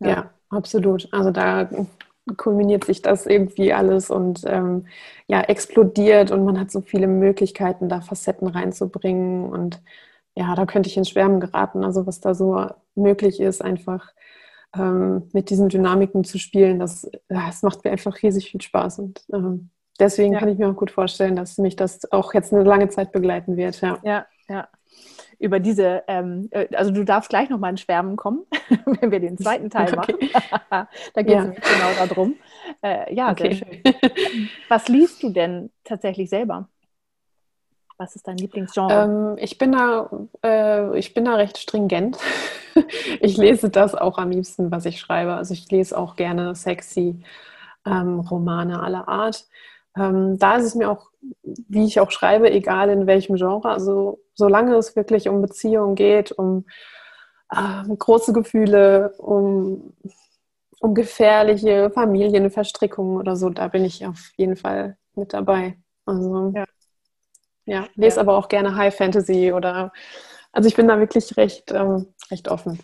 [0.00, 0.08] ja.
[0.08, 1.08] ja absolut.
[1.12, 1.68] Also da
[2.36, 4.86] kulminiert sich das irgendwie alles und ähm,
[5.28, 9.80] ja, explodiert und man hat so viele Möglichkeiten, da Facetten reinzubringen und
[10.34, 11.84] ja, da könnte ich ins Schwärmen geraten.
[11.84, 14.12] Also was da so möglich ist, einfach
[14.78, 18.98] ähm, mit diesen Dynamiken zu spielen, das, das macht mir einfach riesig viel Spaß.
[18.98, 20.38] Und ähm, deswegen ja.
[20.38, 23.56] kann ich mir auch gut vorstellen, dass mich das auch jetzt eine lange Zeit begleiten
[23.56, 23.80] wird.
[23.80, 24.26] Ja, ja.
[24.48, 24.68] ja.
[25.38, 28.46] Über diese, ähm, äh, also du darfst gleich nochmal in Schwärmen kommen,
[29.00, 30.30] wenn wir den zweiten Teil okay.
[30.32, 30.60] machen.
[31.14, 31.50] da geht es ja.
[31.50, 32.34] genau darum.
[32.82, 33.54] Äh, ja, okay.
[33.54, 34.48] sehr schön.
[34.68, 36.68] Was liest du denn tatsächlich selber?
[37.98, 39.04] Was ist dein Lieblingsgenre?
[39.04, 40.10] Ähm, ich, bin da,
[40.44, 42.18] äh, ich bin da recht stringent.
[43.20, 45.34] ich lese das auch am liebsten, was ich schreibe.
[45.34, 47.22] Also ich lese auch gerne sexy
[47.84, 49.46] ähm, Romane aller Art.
[49.96, 51.10] Ähm, da ist es mir auch,
[51.42, 53.68] wie ich auch schreibe, egal in welchem Genre.
[53.68, 56.66] Also solange es wirklich um Beziehungen geht, um
[57.50, 59.94] äh, große Gefühle, um,
[60.80, 65.78] um gefährliche Familienverstrickungen oder so, da bin ich auf jeden Fall mit dabei.
[66.04, 66.64] Also ja.
[67.66, 68.22] Ja, lese ja.
[68.22, 69.92] aber auch gerne High Fantasy oder
[70.56, 72.78] also ich bin da wirklich recht, ähm, recht offen.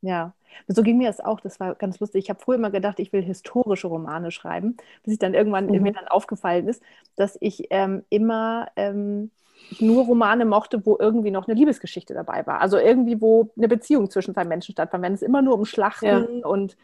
[0.00, 0.34] Ja,
[0.66, 1.38] so ging mir das auch.
[1.38, 2.24] Das war ganz lustig.
[2.24, 5.82] Ich habe früher immer gedacht, ich will historische Romane schreiben, bis ich dann irgendwann mhm.
[5.82, 6.82] mir dann aufgefallen ist,
[7.14, 9.30] dass ich ähm, immer ähm,
[9.78, 12.60] nur Romane mochte, wo irgendwie noch eine Liebesgeschichte dabei war.
[12.60, 15.04] Also irgendwie, wo eine Beziehung zwischen zwei Menschen stattfand.
[15.04, 16.46] Wenn es immer nur um Schlachten ja.
[16.46, 16.76] und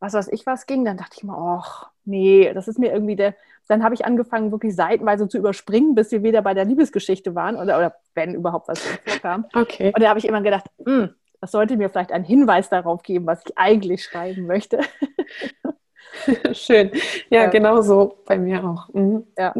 [0.00, 3.16] was weiß ich was ging, dann dachte ich mir, ach, nee, das ist mir irgendwie
[3.16, 3.34] der.
[3.66, 7.56] Dann habe ich angefangen, wirklich seitenweise zu überspringen, bis wir wieder bei der Liebesgeschichte waren
[7.56, 9.44] oder, oder wenn überhaupt was vorkam.
[9.54, 9.92] Okay.
[9.94, 13.26] Und da habe ich immer gedacht, hm, das sollte mir vielleicht einen Hinweis darauf geben,
[13.26, 14.80] was ich eigentlich schreiben möchte.
[16.52, 16.90] Schön.
[17.28, 18.88] Ja, ja, genau so bei mir auch.
[18.94, 19.26] Mhm.
[19.36, 19.52] Ja.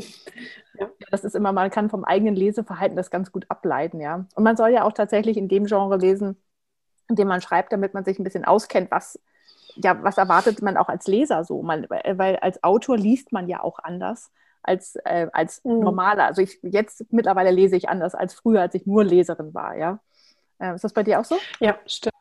[0.78, 0.90] ja.
[1.10, 4.26] Das ist immer, man kann vom eigenen Leseverhalten das ganz gut ableiten, ja.
[4.34, 6.36] Und man soll ja auch tatsächlich in dem Genre lesen,
[7.08, 9.20] in dem man schreibt, damit man sich ein bisschen auskennt, was
[9.82, 11.62] ja, was erwartet man auch als Leser so?
[11.62, 14.30] Man, weil als Autor liest man ja auch anders
[14.62, 15.80] als, äh, als mhm.
[15.80, 16.24] normaler.
[16.24, 20.00] Also ich jetzt mittlerweile lese ich anders als früher, als ich nur Leserin war, ja.
[20.58, 21.36] Äh, ist das bei dir auch so?
[21.60, 22.14] Ja, stimmt.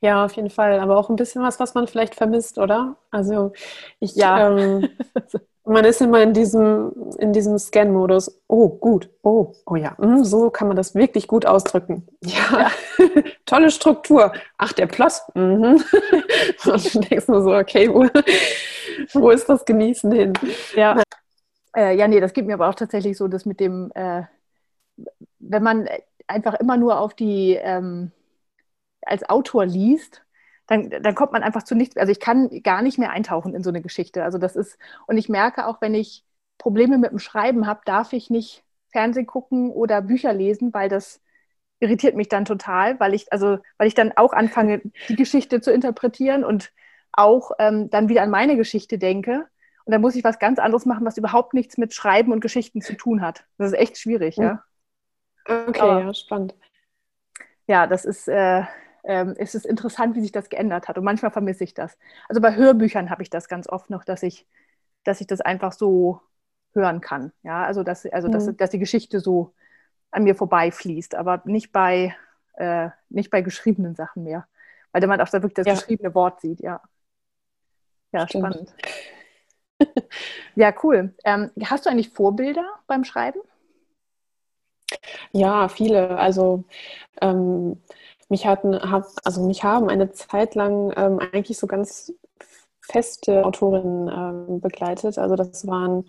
[0.00, 0.78] Ja, auf jeden Fall.
[0.78, 2.96] Aber auch ein bisschen was, was man vielleicht vermisst, oder?
[3.10, 3.52] Also
[3.98, 4.50] ich, ja.
[4.56, 4.88] Ähm,
[5.68, 8.40] man ist immer in diesem, in diesem Scan-Modus.
[8.48, 9.10] Oh, gut.
[9.22, 9.96] Oh, oh ja.
[9.98, 12.06] Hm, so kann man das wirklich gut ausdrücken.
[12.22, 13.02] Ja, ja.
[13.46, 14.32] tolle Struktur.
[14.56, 15.12] Ach, der Plot.
[15.34, 15.82] Mhm.
[16.64, 18.08] Und du denkst nur so, okay, wo,
[19.12, 20.32] wo ist das Genießen hin?
[20.74, 21.02] Ja.
[21.76, 24.22] Äh, ja, nee, das gibt mir aber auch tatsächlich so, dass mit dem, äh,
[25.38, 25.88] wenn man
[26.26, 28.10] einfach immer nur auf die, ähm,
[29.02, 30.22] als Autor liest,
[30.68, 31.96] dann, dann kommt man einfach zu nichts.
[31.96, 34.22] Also ich kann gar nicht mehr eintauchen in so eine Geschichte.
[34.22, 36.24] Also das ist, und ich merke auch, wenn ich
[36.58, 41.20] Probleme mit dem Schreiben habe, darf ich nicht Fernsehen gucken oder Bücher lesen, weil das
[41.80, 45.72] irritiert mich dann total, weil ich, also, weil ich dann auch anfange, die Geschichte zu
[45.72, 46.72] interpretieren und
[47.12, 49.46] auch ähm, dann wieder an meine Geschichte denke.
[49.84, 52.82] Und dann muss ich was ganz anderes machen, was überhaupt nichts mit Schreiben und Geschichten
[52.82, 53.46] zu tun hat.
[53.56, 54.62] Das ist echt schwierig, ja.
[55.46, 56.54] Okay, Aber, ja, spannend.
[57.66, 58.64] Ja, das ist, äh,
[59.02, 60.98] äh, es ist interessant, wie sich das geändert hat.
[60.98, 61.96] Und manchmal vermisse ich das.
[62.28, 64.46] Also bei Hörbüchern habe ich das ganz oft noch, dass ich,
[65.04, 66.20] dass ich das einfach so
[66.74, 67.32] hören kann.
[67.42, 68.32] Ja, also dass, also mhm.
[68.32, 69.54] dass, dass die Geschichte so
[70.10, 72.14] an mir vorbeifließt, aber nicht bei,
[72.54, 74.46] äh, nicht bei geschriebenen Sachen mehr.
[74.92, 75.74] Weil man auch da wirklich das ja.
[75.74, 76.80] geschriebene Wort sieht, ja.
[78.12, 78.46] Ja, Stimmt.
[78.46, 78.74] spannend.
[80.54, 81.14] ja, cool.
[81.24, 83.40] Ähm, hast du eigentlich Vorbilder beim Schreiben?
[85.32, 86.16] Ja, viele.
[86.18, 86.64] Also
[87.20, 87.82] ähm,
[88.28, 92.12] mich hatten, also mich haben eine Zeit lang ähm, eigentlich so ganz
[92.80, 95.18] feste Autorinnen ähm, begleitet.
[95.18, 96.04] Also das waren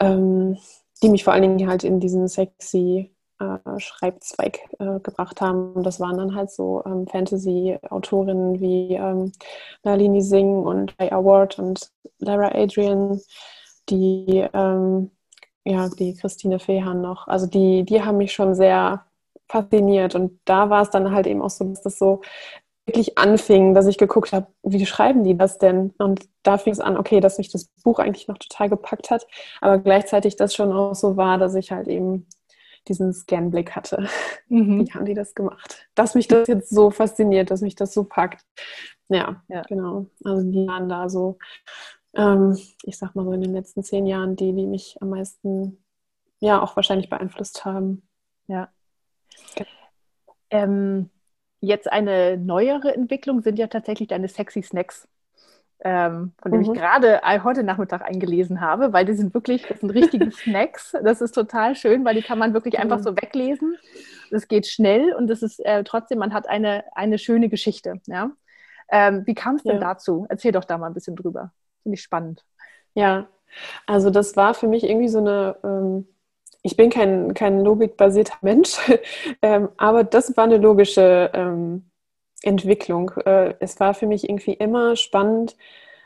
[0.00, 0.58] ähm,
[1.02, 5.72] die mich vor allen Dingen halt in diesen sexy äh, Schreibzweig äh, gebracht haben.
[5.72, 9.32] Und das waren dann halt so ähm, Fantasy-Autorinnen wie ähm,
[9.82, 13.20] Nalini Singh und Ray Award und Lara Adrian,
[13.90, 15.10] die, ähm,
[15.64, 17.28] ja, die Christine Fehan noch.
[17.28, 19.04] Also die, die haben mich schon sehr
[19.48, 20.14] fasziniert.
[20.14, 22.22] Und da war es dann halt eben auch so, dass das so
[22.86, 25.92] wirklich anfing, dass ich geguckt habe, wie schreiben die das denn?
[25.98, 29.26] Und da fing es an, okay, dass mich das Buch eigentlich noch total gepackt hat,
[29.60, 32.26] aber gleichzeitig das schon auch so war, dass ich halt eben
[32.88, 34.08] diesen Scanblick hatte.
[34.48, 34.86] Mhm.
[34.86, 35.88] Wie haben die das gemacht?
[35.96, 38.46] Dass mich das jetzt so fasziniert, dass mich das so packt.
[39.08, 39.62] Ja, ja.
[39.62, 40.06] genau.
[40.22, 41.36] Also die waren da so,
[42.14, 45.84] ähm, ich sag mal so in den letzten zehn Jahren, die, die mich am meisten,
[46.38, 48.06] ja, auch wahrscheinlich beeinflusst haben.
[48.46, 48.68] Ja.
[50.50, 51.10] Ähm,
[51.60, 55.08] Jetzt eine neuere Entwicklung sind ja tatsächlich deine Sexy Snacks,
[55.80, 56.72] ähm, von dem mhm.
[56.72, 60.94] ich gerade heute Nachmittag eingelesen habe, weil die sind wirklich, das sind richtige Snacks.
[61.02, 63.02] Das ist total schön, weil die kann man wirklich einfach mhm.
[63.02, 63.76] so weglesen.
[64.30, 68.00] Es geht schnell und es ist äh, trotzdem, man hat eine, eine schöne Geschichte.
[68.06, 68.30] Ja?
[68.90, 69.94] Ähm, wie kam es denn ja.
[69.94, 70.26] dazu?
[70.28, 71.52] Erzähl doch da mal ein bisschen drüber.
[71.82, 72.44] Finde ich spannend.
[72.94, 73.28] Ja,
[73.86, 76.06] also das war für mich irgendwie so eine ähm,
[76.66, 78.76] ich bin kein, kein logikbasierter Mensch,
[79.42, 81.88] ähm, aber das war eine logische ähm,
[82.42, 83.12] Entwicklung.
[83.24, 85.56] Äh, es war für mich irgendwie immer spannend,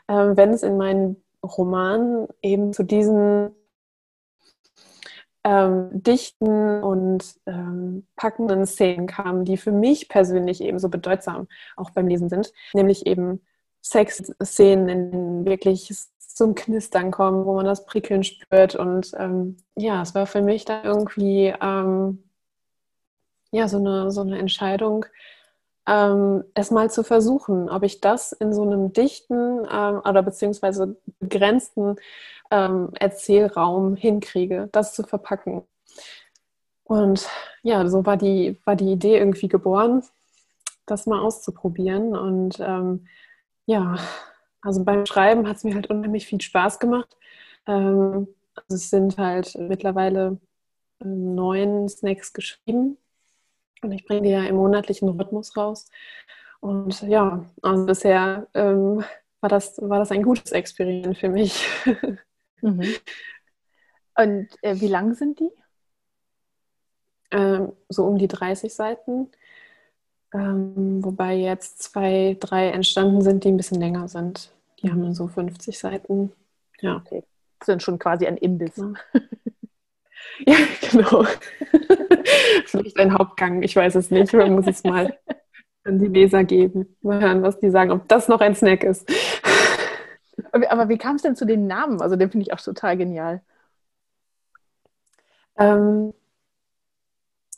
[0.07, 3.55] äh, wenn es in meinen Romanen eben zu diesen
[5.43, 11.89] ähm, dichten und ähm, packenden Szenen kam, die für mich persönlich eben so bedeutsam auch
[11.89, 13.41] beim Lesen sind, nämlich eben
[13.81, 15.91] Sexszenen, in denen wirklich
[16.35, 18.75] zum Knistern kommen, wo man das Prickeln spürt.
[18.75, 22.23] Und ähm, ja, es war für mich da irgendwie ähm,
[23.51, 25.05] ja, so, eine, so eine Entscheidung,
[25.87, 30.95] ähm, es mal zu versuchen, ob ich das in so einem dichten ähm, oder beziehungsweise
[31.19, 31.97] begrenzten
[32.51, 35.63] ähm, Erzählraum hinkriege, das zu verpacken.
[36.83, 37.27] Und
[37.63, 40.03] ja, so war die, war die Idee irgendwie geboren,
[40.85, 42.15] das mal auszuprobieren.
[42.15, 43.07] Und ähm,
[43.65, 43.97] ja,
[44.61, 47.17] also beim Schreiben hat es mir halt unheimlich viel Spaß gemacht.
[47.67, 50.39] Ähm, also es sind halt mittlerweile
[51.01, 52.97] ähm, neun Snacks geschrieben
[53.81, 55.89] und ich bringe die ja im monatlichen Rhythmus raus.
[56.59, 59.03] Und ja, also bisher ähm,
[59.39, 61.65] war, das, war das ein gutes Experiment für mich.
[62.63, 62.93] Mhm.
[64.15, 65.49] Und äh, wie lang sind die?
[67.31, 69.31] Ähm, so um die 30 Seiten.
[70.33, 74.51] Ähm, wobei jetzt zwei, drei entstanden sind, die ein bisschen länger sind.
[74.81, 76.31] Die haben dann so 50 Seiten.
[76.79, 76.97] Ja.
[76.97, 77.23] Okay.
[77.59, 78.77] Das sind schon quasi ein Imbiss.
[78.77, 78.93] Ja,
[80.47, 80.57] ja
[80.89, 81.25] genau.
[82.65, 84.33] Vielleicht ein Hauptgang, ich weiß es nicht.
[84.33, 85.17] Man muss es mal
[85.83, 86.95] an die Leser geben.
[87.01, 89.11] Mal hören, was die sagen, ob das noch ein Snack ist.
[90.51, 92.01] Aber wie kam es denn zu den Namen?
[92.01, 93.41] Also den finde ich auch total genial.
[95.57, 96.13] Ähm,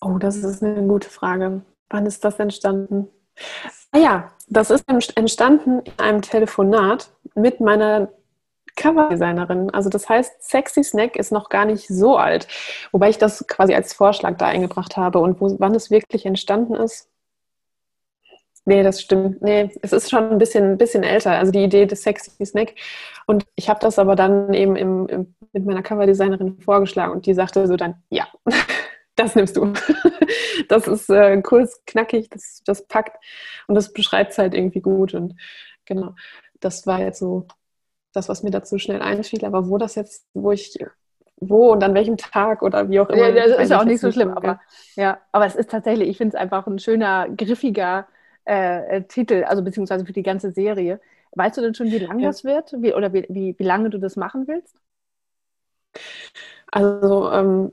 [0.02, 1.62] oh, das ist eine gute Frage.
[1.94, 3.08] Wann ist das entstanden?
[3.92, 8.10] Ah ja, das ist entstanden in einem Telefonat mit meiner
[8.76, 9.70] Coverdesignerin.
[9.70, 12.48] Also das heißt, Sexy Snack ist noch gar nicht so alt,
[12.92, 15.20] wobei ich das quasi als Vorschlag da eingebracht habe.
[15.20, 17.10] Und wo, wann es wirklich entstanden ist,
[18.66, 19.42] Nee, das stimmt.
[19.42, 21.32] Nee, es ist schon ein bisschen, bisschen älter.
[21.32, 22.76] Also die Idee des Sexy Snack.
[23.28, 27.34] Und ich habe das aber dann eben im, im, mit meiner Coverdesignerin vorgeschlagen und die
[27.34, 28.26] sagte so dann, ja,
[29.16, 29.74] das nimmst du.
[30.70, 33.18] Das ist äh, kurz, knackig, das, das packt
[33.68, 35.14] und das beschreibt es halt irgendwie gut.
[35.14, 35.36] Und
[35.86, 36.14] genau,
[36.60, 37.48] das war jetzt so
[38.14, 39.44] das, was mir dazu schnell einfiel.
[39.46, 40.78] Aber wo das jetzt, wo ich,
[41.38, 43.30] wo und an welchem Tag oder wie auch immer.
[43.30, 44.62] Ja, das ist ja auch nicht so schlimm, aber
[44.96, 48.08] ja, aber es ist tatsächlich, ich finde es einfach ein schöner, griffiger
[48.46, 51.02] äh, äh, Titel, also beziehungsweise für die ganze Serie.
[51.32, 52.28] Weißt du denn schon, wie lang ja.
[52.28, 52.74] das wird?
[52.78, 54.76] Wie, oder wie, wie, wie lange du das machen willst?
[56.72, 57.72] Also ähm,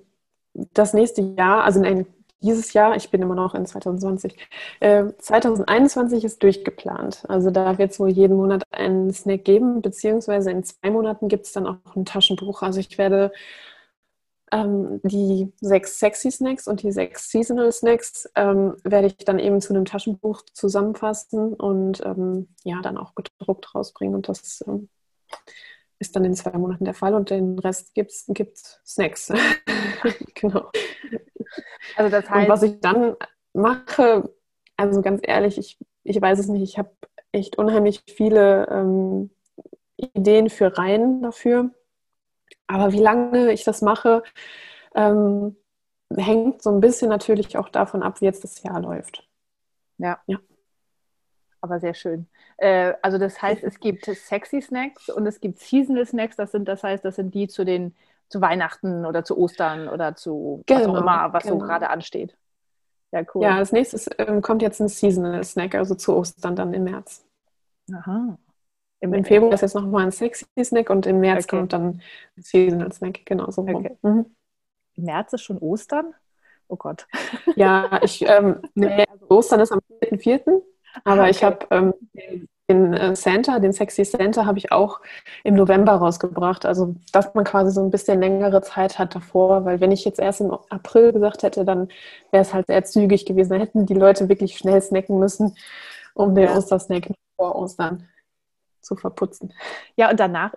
[0.54, 2.06] das nächste Jahr, also nein,
[2.42, 4.34] dieses Jahr, ich bin immer noch in 2020,
[4.80, 7.24] äh, 2021 ist durchgeplant.
[7.28, 11.46] Also da wird es wohl jeden Monat einen Snack geben, beziehungsweise in zwei Monaten gibt
[11.46, 12.62] es dann auch ein Taschenbuch.
[12.62, 13.32] Also ich werde
[14.52, 19.60] ähm, die sechs Sexy Snacks und die sechs Seasonal Snacks ähm, werde ich dann eben
[19.60, 24.14] zu einem Taschenbuch zusammenfassen und ähm, ja, dann auch gedruckt rausbringen.
[24.14, 24.88] Und das ähm,
[26.00, 29.30] ist dann in zwei Monaten der Fall und den Rest gibt es Snacks.
[30.34, 30.70] genau.
[31.94, 32.42] Also das heißt.
[32.42, 33.16] Und was ich dann
[33.52, 34.32] mache,
[34.76, 36.90] also ganz ehrlich, ich, ich weiß es nicht, ich habe
[37.32, 39.30] echt unheimlich viele ähm,
[39.96, 41.70] Ideen für Reihen dafür.
[42.66, 44.22] Aber wie lange ich das mache,
[44.94, 45.56] ähm,
[46.16, 49.28] hängt so ein bisschen natürlich auch davon ab, wie jetzt das Jahr läuft.
[49.98, 50.18] Ja.
[50.26, 50.38] ja.
[51.60, 52.26] Aber sehr schön.
[52.56, 56.36] Äh, also das heißt, es gibt sexy Snacks und es gibt Seasonal Snacks.
[56.36, 57.94] Das sind, das heißt, das sind die zu den
[58.28, 61.58] zu Weihnachten oder zu Ostern oder zu genau, was auch genau, immer, was genau.
[61.58, 62.36] so gerade ansteht.
[63.12, 63.42] Ja, cool.
[63.42, 67.26] Ja, als nächstes ähm, kommt jetzt ein Seasonal Snack, also zu Ostern dann im März.
[67.92, 68.38] Aha.
[69.00, 71.56] Im, Im Februar ist jetzt nochmal ein sexy Snack und im März okay.
[71.56, 72.02] kommt dann
[72.36, 73.62] ein Seasonal Snack, genau so.
[73.62, 73.96] Okay.
[74.02, 74.26] Mhm.
[74.94, 76.14] Im März ist schon Ostern?
[76.68, 77.08] Oh Gott.
[77.56, 80.62] Ja, ich, ähm, nee, also Ostern ist am 4.4.,
[81.04, 81.30] aber okay.
[81.30, 81.94] ich habe ähm,
[82.70, 85.00] den äh, Santa, den Sexy Santa, habe ich auch
[85.44, 86.64] im November rausgebracht.
[86.64, 90.20] Also, dass man quasi so ein bisschen längere Zeit hat davor, weil wenn ich jetzt
[90.20, 91.88] erst im April gesagt hätte, dann
[92.30, 93.50] wäre es halt sehr zügig gewesen.
[93.50, 95.56] Da hätten die Leute wirklich schnell snacken müssen,
[96.14, 96.56] um den ja.
[96.56, 98.08] Ostersnack vor Ostern
[98.80, 99.52] zu verputzen.
[99.96, 100.54] Ja, und danach,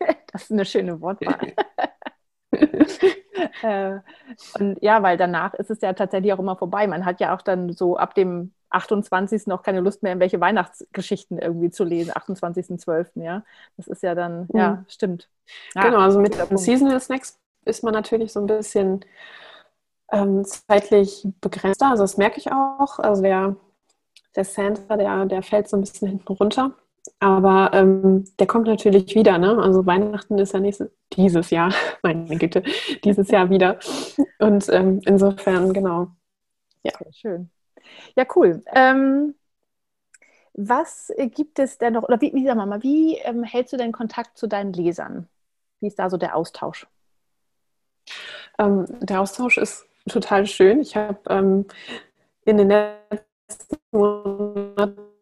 [0.32, 1.52] das ist eine schöne Wortwahl.
[3.62, 3.98] äh,
[4.58, 6.86] und ja, weil danach ist es ja tatsächlich auch immer vorbei.
[6.86, 9.46] Man hat ja auch dann so ab dem 28.
[9.46, 13.22] noch keine Lust mehr, irgendwelche Weihnachtsgeschichten irgendwie zu lesen, 28.12.
[13.22, 13.44] Ja,
[13.76, 14.58] das ist ja dann, mhm.
[14.58, 15.28] ja, stimmt.
[15.74, 19.04] Genau, also mit Seasonal Snacks ist man natürlich so ein bisschen
[20.12, 21.90] ähm, zeitlich begrenzter.
[21.90, 22.98] Also das merke ich auch.
[22.98, 23.56] Also der,
[24.36, 26.72] der Santa, der, der fällt so ein bisschen hinten runter.
[27.20, 29.58] Aber ähm, der kommt natürlich wieder, ne?
[29.58, 32.62] Also Weihnachten ist ja nächstes, dieses Jahr, meine Güte,
[33.04, 33.78] dieses Jahr wieder.
[34.38, 36.08] Und ähm, insofern, genau.
[36.82, 36.92] Ja.
[37.00, 37.50] Okay, schön.
[38.16, 38.62] Ja, cool.
[38.74, 39.34] Ähm,
[40.54, 43.92] was gibt es denn noch, oder wie, wie wir mal, wie ähm, hältst du denn
[43.92, 45.28] Kontakt zu deinen Lesern?
[45.80, 46.86] Wie ist da so der Austausch?
[48.58, 50.80] Ähm, der Austausch ist total schön.
[50.80, 51.66] Ich habe ähm,
[52.44, 55.13] in den letzten Monaten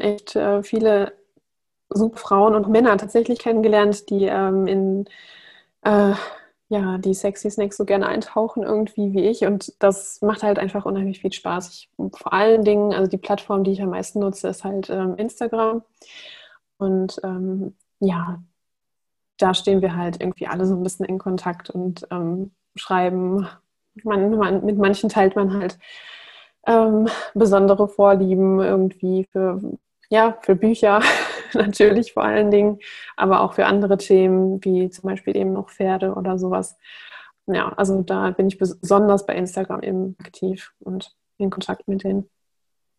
[0.00, 1.12] echt äh, viele
[1.90, 5.06] super Frauen und Männer tatsächlich kennengelernt, die ähm, in
[5.82, 6.14] äh,
[6.68, 10.86] ja, die Sexy Snacks so gerne eintauchen irgendwie wie ich und das macht halt einfach
[10.86, 11.70] unheimlich viel Spaß.
[11.70, 15.16] Ich, vor allen Dingen, also die Plattform, die ich am meisten nutze, ist halt ähm,
[15.16, 15.82] Instagram
[16.78, 18.42] und ähm, ja,
[19.38, 23.48] da stehen wir halt irgendwie alle so ein bisschen in Kontakt und ähm, schreiben.
[24.04, 25.78] Man, man, mit manchen teilt man halt
[26.66, 29.60] ähm, besondere Vorlieben irgendwie für,
[30.10, 31.00] ja, für Bücher
[31.54, 32.78] natürlich vor allen Dingen,
[33.16, 36.76] aber auch für andere Themen, wie zum Beispiel eben noch Pferde oder sowas.
[37.46, 42.28] Ja, also da bin ich besonders bei Instagram eben aktiv und in Kontakt mit den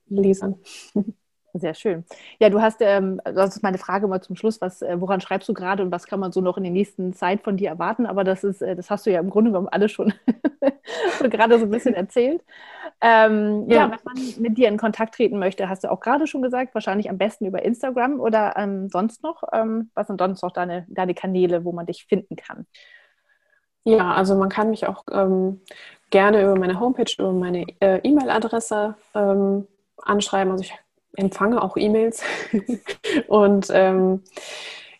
[0.07, 0.59] Lesern.
[1.55, 2.03] Sehr schön.
[2.39, 5.47] Ja, du hast, ähm, das ist meine Frage mal zum Schluss, was, äh, woran schreibst
[5.47, 8.07] du gerade und was kann man so noch in der nächsten Zeit von dir erwarten?
[8.07, 10.11] Aber das ist, äh, das hast du ja im Grunde genommen alles schon
[11.21, 12.43] gerade so ein bisschen erzählt.
[13.01, 13.75] Ähm, ja.
[13.75, 13.91] ja.
[13.91, 17.11] wenn man mit dir in Kontakt treten möchte, hast du auch gerade schon gesagt, wahrscheinlich
[17.11, 19.43] am besten über Instagram oder ähm, sonst noch.
[19.53, 22.65] Ähm, was sind sonst noch deine, deine Kanäle, wo man dich finden kann?
[23.83, 25.61] Ja, also man kann mich auch ähm,
[26.09, 30.51] gerne über meine Homepage, über meine äh, E-Mail-Adresse ähm, anschreiben.
[30.51, 30.73] Also ich
[31.15, 32.23] empfange auch E-Mails.
[33.27, 34.23] und ähm,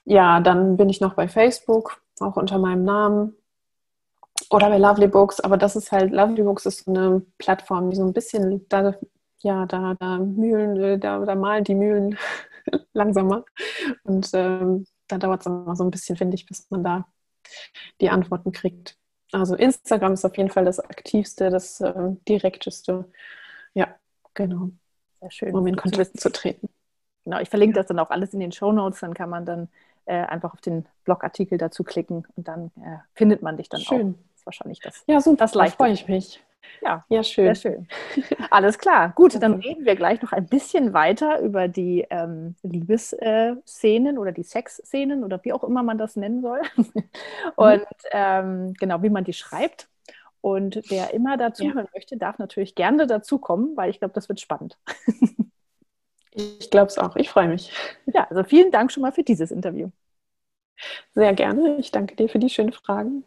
[0.06, 3.36] ja, dann bin ich noch bei Facebook, auch unter meinem Namen.
[4.50, 7.98] Oder bei Lovely Books, aber das ist halt, Lovely Books ist so eine Plattform, die
[7.98, 8.94] so ein bisschen, da,
[9.42, 12.18] ja, da, da Mühlen, da, da malen die Mühlen
[12.94, 13.46] langsamer.
[14.04, 17.08] Und ähm, da dauert es immer so ein bisschen, finde ich, bis man da
[18.02, 18.98] die Antworten kriegt.
[19.32, 21.94] Also Instagram ist auf jeden Fall das aktivste, das äh,
[22.28, 23.10] direkteste.
[23.74, 23.96] Ja,
[24.34, 24.72] genau.
[25.24, 25.56] Sehr schön.
[25.56, 26.70] Um in Kontakt zu treten.
[27.24, 29.70] Genau, ich verlinke das dann auch alles in den Show Notes, dann kann man dann
[30.06, 34.14] äh, einfach auf den Blogartikel dazu klicken und dann äh, findet man dich dann schön.
[34.14, 34.18] auch.
[34.32, 35.04] Das ist wahrscheinlich das.
[35.08, 36.44] Ja, super, das leicht freue ich mich.
[36.82, 37.56] Ja, ja, schön.
[37.56, 37.88] Sehr schön.
[38.50, 39.14] Alles klar.
[39.16, 44.44] Gut, dann reden wir gleich noch ein bisschen weiter über die ähm, Liebesszenen oder die
[44.44, 46.62] Sexszenen oder wie auch immer man das nennen soll.
[47.56, 47.86] Und mhm.
[48.12, 49.88] ähm, genau, wie man die schreibt.
[50.44, 51.74] Und wer immer dazu ja.
[51.74, 54.78] hören möchte, darf natürlich gerne dazukommen, weil ich glaube, das wird spannend.
[56.32, 57.16] ich glaube es auch.
[57.16, 57.72] Ich freue mich.
[58.14, 59.90] Ja, also vielen Dank schon mal für dieses Interview.
[61.14, 61.78] Sehr gerne.
[61.78, 63.24] Ich danke dir für die schönen Fragen.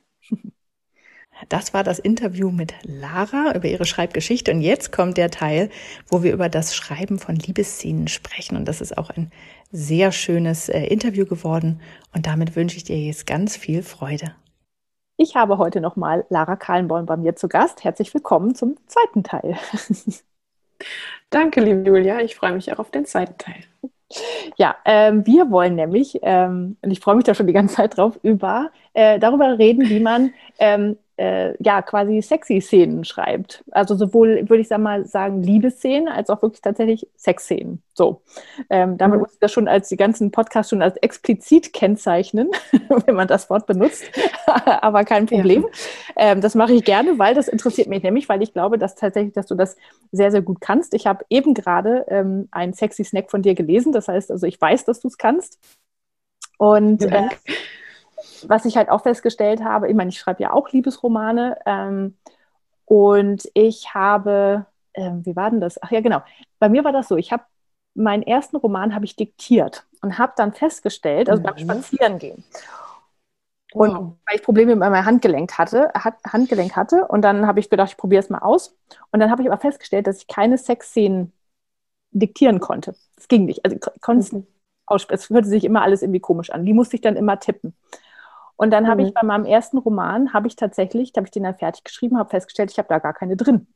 [1.49, 4.53] Das war das Interview mit Lara über ihre Schreibgeschichte.
[4.53, 5.71] Und jetzt kommt der Teil,
[6.09, 8.59] wo wir über das Schreiben von Liebesszenen sprechen.
[8.59, 9.31] Und das ist auch ein
[9.73, 11.81] sehr schönes äh, Interview geworden.
[12.15, 14.35] Und damit wünsche ich dir jetzt ganz viel Freude.
[15.19, 17.85] Ich habe heute nochmal Lara Kahlenborn bei mir zu Gast.
[17.85, 19.57] Herzlich willkommen zum zweiten Teil.
[21.31, 22.21] Danke, liebe Julia.
[22.21, 23.65] Ich freue mich auch auf den zweiten Teil.
[24.57, 27.97] Ja, ähm, wir wollen nämlich, ähm, und ich freue mich da schon die ganze Zeit
[27.97, 33.65] drauf, über äh, darüber reden, wie man ähm, äh, ja quasi sexy Szenen schreibt.
[33.71, 37.83] Also sowohl, würde ich mal sagen, Liebesszenen als auch wirklich tatsächlich Sexszenen.
[37.95, 38.21] So.
[38.69, 39.23] Ähm, damit mhm.
[39.23, 42.51] muss ich das schon als die ganzen Podcasts schon als explizit kennzeichnen,
[43.07, 44.05] wenn man das Wort benutzt.
[44.67, 45.63] Aber kein Problem.
[46.17, 46.33] Ja.
[46.33, 49.33] Ähm, das mache ich gerne, weil das interessiert mich nämlich, weil ich glaube, dass tatsächlich,
[49.33, 49.77] dass du das
[50.13, 50.93] sehr, sehr gut kannst.
[50.93, 53.93] Ich habe eben gerade ähm, einen sexy Snack von dir gelesen.
[53.93, 55.59] Das heißt, also ich weiß, dass du es kannst.
[56.59, 57.29] Und äh,
[58.47, 62.17] was ich halt auch festgestellt habe, ich meine, ich schreibe ja auch Liebesromane ähm,
[62.85, 65.83] und ich habe, äh, wie war denn das?
[65.83, 66.23] Ach ja, genau.
[66.59, 67.45] Bei mir war das so, ich habe
[67.95, 71.47] meinen ersten Roman habe ich diktiert und habe dann festgestellt, also mhm.
[71.47, 72.45] beim Spazierengehen.
[73.73, 74.13] Und wow.
[74.27, 77.97] weil ich Probleme mit meinem Handgelenk hatte, Handgelenk hatte, und dann habe ich gedacht, ich
[77.97, 78.77] probiere es mal aus.
[79.11, 81.33] Und dann habe ich aber festgestellt, dass ich keine Sexszenen
[82.11, 82.95] diktieren konnte.
[83.17, 83.65] Das ging nicht.
[83.65, 84.47] Also ich konnte es mhm.
[84.87, 85.21] aussprechen.
[85.21, 86.65] Es hörte sich immer alles irgendwie komisch an.
[86.65, 87.75] Die musste ich dann immer tippen.
[88.57, 88.89] Und dann mhm.
[88.89, 91.85] habe ich bei meinem ersten Roman, habe ich tatsächlich, da habe ich den dann fertig
[91.85, 93.67] geschrieben, habe festgestellt, ich habe da gar keine drin.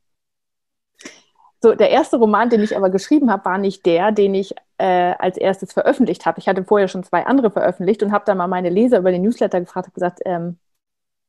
[1.62, 5.14] So, der erste Roman, den ich aber geschrieben habe, war nicht der, den ich äh,
[5.18, 6.38] als erstes veröffentlicht habe.
[6.38, 9.22] Ich hatte vorher schon zwei andere veröffentlicht und habe dann mal meine Leser über den
[9.22, 10.58] Newsletter gefragt, habe gesagt, ähm,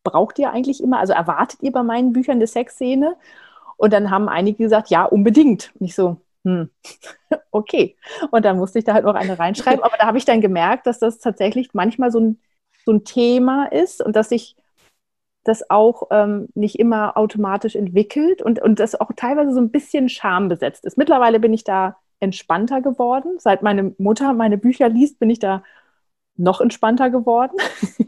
[0.04, 3.18] braucht ihr eigentlich immer, also erwartet ihr bei meinen Büchern eine Sexszene?
[3.76, 5.72] Und dann haben einige gesagt, ja, unbedingt.
[5.80, 6.70] Und ich so, hm,
[7.52, 7.98] okay.
[8.32, 9.84] Und dann musste ich da halt noch eine reinschreiben.
[9.84, 12.40] Aber da habe ich dann gemerkt, dass das tatsächlich manchmal so ein
[12.86, 14.56] so ein Thema ist und dass sich
[15.44, 20.08] das auch ähm, nicht immer automatisch entwickelt und, und das auch teilweise so ein bisschen
[20.08, 20.98] schambesetzt ist.
[20.98, 23.38] Mittlerweile bin ich da entspannter geworden.
[23.40, 25.64] Seit meine Mutter meine Bücher liest, bin ich da
[26.38, 27.58] noch entspannter geworden.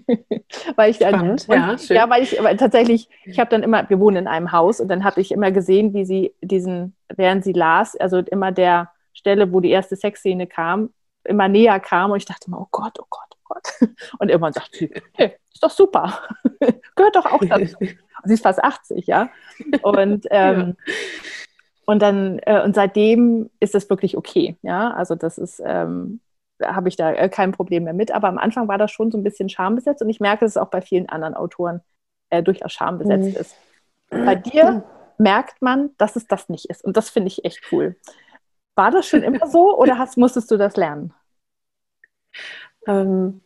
[0.75, 3.99] weil ich Spannend, dann, ja, ja, weil ich weil tatsächlich, ich habe dann immer, wir
[3.99, 7.53] wohnen in einem Haus und dann habe ich immer gesehen, wie sie diesen, während sie
[7.53, 10.91] las, also immer der Stelle, wo die erste Sexszene kam,
[11.23, 13.63] immer näher kam und ich dachte immer, oh Gott, oh Gott, Gott.
[14.19, 16.19] Und irgendwann sagt sie, hey, ist doch super.
[16.95, 17.77] Gehört doch auch dazu.
[17.79, 19.29] sie ist fast 80, ja.
[19.81, 20.93] Und, ähm, ja.
[21.85, 24.91] und dann, äh, und seitdem ist das wirklich okay, ja.
[24.91, 26.21] Also das ist, ähm,
[26.61, 28.11] habe ich da äh, kein Problem mehr mit.
[28.11, 30.57] Aber am Anfang war das schon so ein bisschen schambesetzt und ich merke, dass es
[30.57, 31.81] auch bei vielen anderen Autoren
[32.29, 33.35] äh, durchaus schambesetzt mhm.
[33.35, 33.55] ist.
[34.09, 34.83] Bei dir
[35.17, 36.83] merkt man, dass es das nicht ist.
[36.83, 37.95] Und das finde ich echt cool.
[38.75, 41.13] War das schon immer so oder hast, musstest du das lernen?
[42.87, 43.41] Ähm,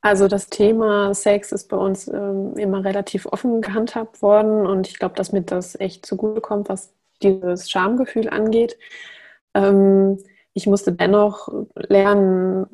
[0.00, 4.98] also das Thema Sex ist bei uns ähm, immer relativ offen gehandhabt worden und ich
[4.98, 8.78] glaube, dass mir das echt zugutekommt, was dieses Schamgefühl angeht.
[9.54, 10.18] Ähm,
[10.54, 12.66] ich musste dennoch lernen,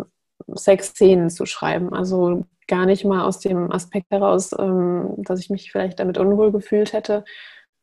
[0.48, 1.94] Sexszenen zu schreiben.
[1.94, 6.53] Also gar nicht mal aus dem Aspekt heraus, ähm, dass ich mich vielleicht damit unwohl
[6.53, 7.24] gefühlt hätte,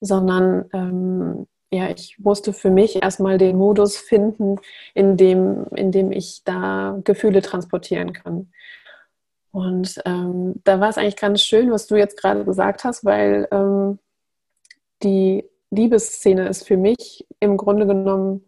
[0.02, 4.58] sondern ähm, ja, ich musste für mich erstmal den Modus finden,
[4.94, 8.52] in dem, in dem ich da Gefühle transportieren kann.
[9.52, 13.48] Und ähm, da war es eigentlich ganz schön, was du jetzt gerade gesagt hast, weil
[13.52, 14.00] ähm,
[15.04, 18.46] die Liebesszene ist für mich im Grunde genommen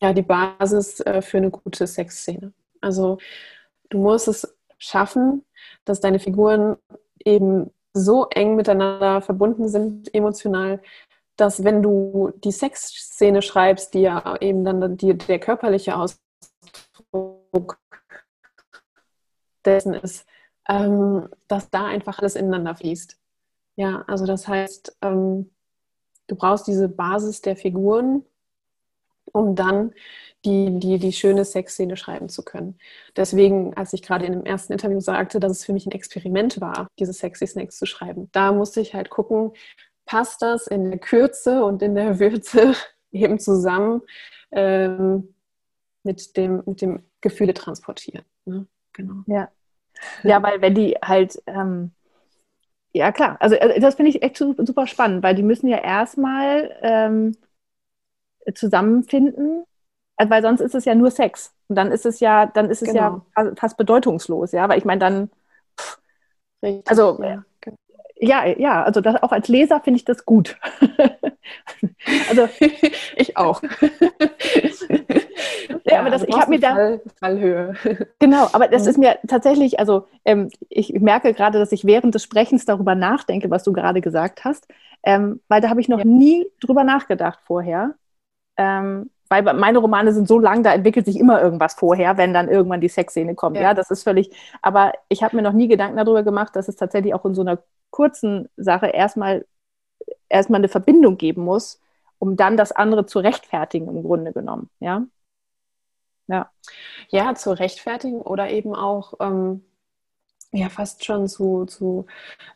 [0.00, 2.52] ja die Basis äh, für eine gute Sexszene.
[2.80, 3.18] Also
[3.90, 5.44] du musst es schaffen,
[5.84, 6.76] dass deine Figuren
[7.24, 10.80] eben so eng miteinander verbunden sind, emotional,
[11.38, 17.78] dass wenn du die Sexszene schreibst, die ja eben dann die, der körperliche Ausdruck
[19.64, 20.26] dessen ist,
[20.68, 23.16] ähm, dass da einfach alles ineinander fließt.
[23.76, 25.50] Ja, also das heißt, ähm,
[26.26, 28.24] du brauchst diese Basis der Figuren,
[29.32, 29.92] um dann
[30.44, 32.78] die, die, die schöne Sexszene schreiben zu können.
[33.16, 36.60] Deswegen, als ich gerade in dem ersten Interview sagte, dass es für mich ein Experiment
[36.60, 39.52] war, diese Sexy Snacks zu schreiben, da musste ich halt gucken,
[40.08, 42.74] passt das in der Kürze und in der Würze
[43.12, 44.02] eben zusammen
[44.50, 45.34] ähm,
[46.02, 48.24] mit, dem, mit dem Gefühle transportieren.
[48.46, 48.66] Ne?
[48.94, 49.22] Genau.
[49.26, 49.50] Ja.
[50.22, 51.92] ja, weil wenn die halt, ähm,
[52.92, 56.74] ja klar, also äh, das finde ich echt super spannend, weil die müssen ja erstmal
[56.80, 57.36] ähm,
[58.54, 59.64] zusammenfinden,
[60.16, 61.54] also, weil sonst ist es ja nur Sex.
[61.68, 63.26] Und dann ist es ja, dann ist es genau.
[63.36, 65.30] ja fast bedeutungslos, ja, weil ich meine, dann,
[65.78, 66.00] pff,
[66.62, 67.44] Richtig, also ja
[68.20, 70.56] ja, ja, also das, auch als Leser finde ich das gut.
[72.28, 72.48] also
[73.16, 73.62] ich auch.
[75.84, 77.74] ja, aber das, ich habe mir da Fall, Fallhöhe.
[78.18, 78.88] Genau, aber das mhm.
[78.88, 83.50] ist mir tatsächlich, also ähm, ich merke gerade, dass ich während des Sprechens darüber nachdenke,
[83.50, 84.66] was du gerade gesagt hast,
[85.04, 86.04] ähm, weil da habe ich noch ja.
[86.04, 87.94] nie drüber nachgedacht vorher.
[88.56, 92.48] Ähm, weil meine Romane sind so lang, da entwickelt sich immer irgendwas vorher, wenn dann
[92.48, 93.56] irgendwann die Sexszene kommt.
[93.56, 94.30] Ja, ja das ist völlig.
[94.62, 97.42] Aber ich habe mir noch nie Gedanken darüber gemacht, dass es tatsächlich auch in so
[97.42, 97.58] einer
[97.90, 99.44] kurzen Sache erstmal
[100.28, 101.80] erstmal eine Verbindung geben muss,
[102.18, 104.70] um dann das andere zu rechtfertigen im Grunde genommen.
[104.80, 105.06] Ja.
[106.26, 106.50] Ja.
[107.08, 109.64] Ja, zu rechtfertigen oder eben auch ähm,
[110.52, 112.06] ja fast schon zu, zu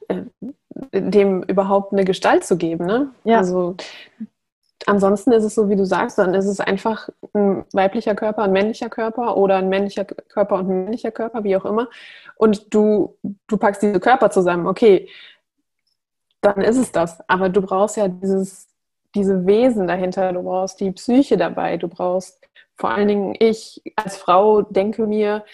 [0.08, 0.22] äh,
[0.92, 2.84] dem überhaupt eine Gestalt zu geben.
[2.84, 3.14] Ne?
[3.24, 3.38] Ja.
[3.38, 3.76] Also
[4.86, 8.52] ansonsten ist es so, wie du sagst, dann ist es einfach ein weiblicher Körper, ein
[8.52, 11.88] männlicher Körper oder ein männlicher Körper und ein männlicher Körper, wie auch immer.
[12.36, 13.16] Und du,
[13.46, 15.08] du packst diese Körper zusammen, okay,
[16.40, 17.18] dann ist es das.
[17.28, 18.68] Aber du brauchst ja dieses,
[19.14, 22.40] diese Wesen dahinter, du brauchst die Psyche dabei, du brauchst
[22.74, 25.44] vor allen Dingen ich als Frau denke mir,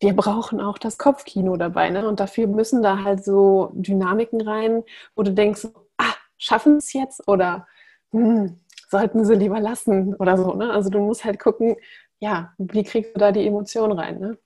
[0.00, 1.90] wir brauchen auch das Kopfkino dabei.
[1.90, 2.06] Ne?
[2.06, 4.84] Und dafür müssen da halt so Dynamiken rein,
[5.14, 7.26] wo du denkst, ah, schaffen es jetzt?
[7.28, 7.66] Oder
[8.12, 10.54] hm, sollten sie lieber lassen oder so.
[10.54, 10.70] Ne?
[10.70, 11.76] Also du musst halt gucken,
[12.20, 14.18] ja, wie kriegst du da die Emotion rein?
[14.20, 14.38] Ne?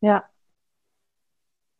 [0.00, 0.24] Ja.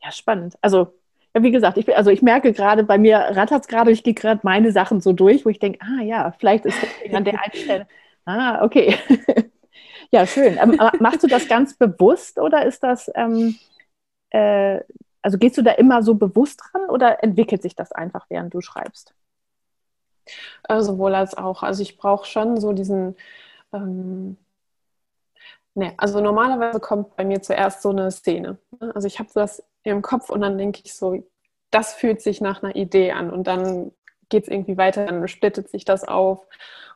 [0.03, 0.57] Ja, spannend.
[0.61, 0.95] Also,
[1.35, 4.15] ja, wie gesagt, ich, also ich merke gerade, bei mir rattert es gerade, ich gehe
[4.15, 7.41] gerade meine Sachen so durch, wo ich denke, ah ja, vielleicht ist das an der
[7.43, 7.89] einen Stelle,
[8.25, 8.97] ah, okay.
[10.13, 10.59] ja, schön.
[10.63, 13.57] Ähm, machst du das ganz bewusst oder ist das, ähm,
[14.31, 14.81] äh,
[15.23, 18.61] also gehst du da immer so bewusst dran oder entwickelt sich das einfach, während du
[18.61, 19.15] schreibst?
[20.69, 21.63] Äh, sowohl als auch.
[21.63, 23.17] Also ich brauche schon so diesen,
[23.73, 24.37] ähm,
[25.75, 28.59] ne, also normalerweise kommt bei mir zuerst so eine Szene.
[28.81, 28.95] Ne?
[28.95, 31.23] Also ich habe das im Kopf und dann denke ich so,
[31.71, 33.93] das fühlt sich nach einer Idee an und dann
[34.29, 36.47] geht es irgendwie weiter, dann splittet sich das auf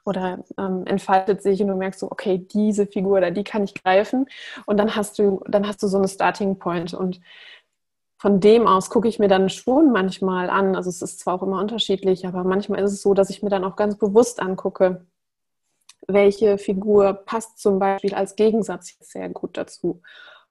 [0.04, 3.74] oder ähm, entfaltet sich und du merkst so, okay, diese Figur oder die kann ich
[3.74, 4.26] greifen
[4.66, 7.20] und dann hast du, dann hast du so eine Starting Point und
[8.20, 11.42] von dem aus gucke ich mir dann schon manchmal an, also es ist zwar auch
[11.42, 15.06] immer unterschiedlich, aber manchmal ist es so, dass ich mir dann auch ganz bewusst angucke,
[16.06, 20.02] welche Figur passt zum Beispiel als Gegensatz sehr gut dazu.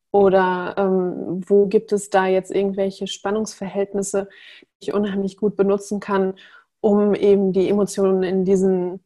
[0.09, 4.29] Oder ähm, wo gibt es da jetzt irgendwelche Spannungsverhältnisse,
[4.81, 6.33] die ich unheimlich gut benutzen kann,
[6.81, 9.03] um eben die Emotionen in diesen,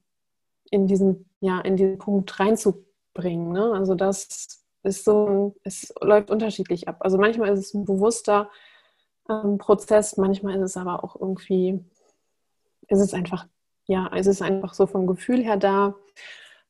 [0.71, 3.51] in diesen, ja, in diesen Punkt reinzubringen.
[3.51, 3.73] Ne?
[3.73, 6.97] Also das ist so, es läuft unterschiedlich ab.
[6.99, 8.49] Also manchmal ist es ein bewusster
[9.29, 11.83] ähm, Prozess, manchmal ist es aber auch irgendwie,
[12.87, 13.47] ist es einfach,
[13.85, 15.95] ja, es ist einfach so vom Gefühl her da.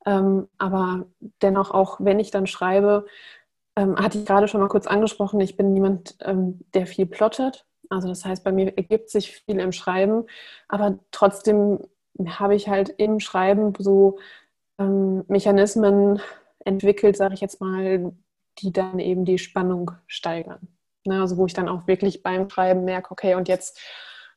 [0.06, 1.06] Ähm, aber
[1.42, 3.06] dennoch auch, wenn ich dann schreibe,
[3.76, 7.66] ähm, hatte ich gerade schon mal kurz angesprochen, ich bin niemand, ähm, der viel plottet.
[7.90, 10.24] Also das heißt, bei mir ergibt sich viel im Schreiben,
[10.68, 11.80] aber trotzdem
[12.26, 14.18] habe ich halt im Schreiben so
[14.78, 16.20] ähm, Mechanismen,
[16.64, 18.12] entwickelt, sage ich jetzt mal,
[18.58, 20.68] die dann eben die Spannung steigern.
[21.06, 23.78] Ne, also wo ich dann auch wirklich beim Schreiben merke, okay, und jetzt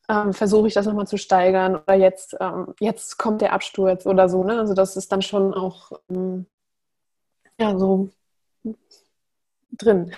[0.09, 4.29] ähm, versuche ich das nochmal zu steigern oder jetzt, ähm, jetzt kommt der Absturz oder
[4.29, 4.43] so.
[4.43, 4.59] Ne?
[4.59, 6.45] Also das ist dann schon auch ähm,
[7.59, 8.09] ja, so
[9.71, 10.13] drin.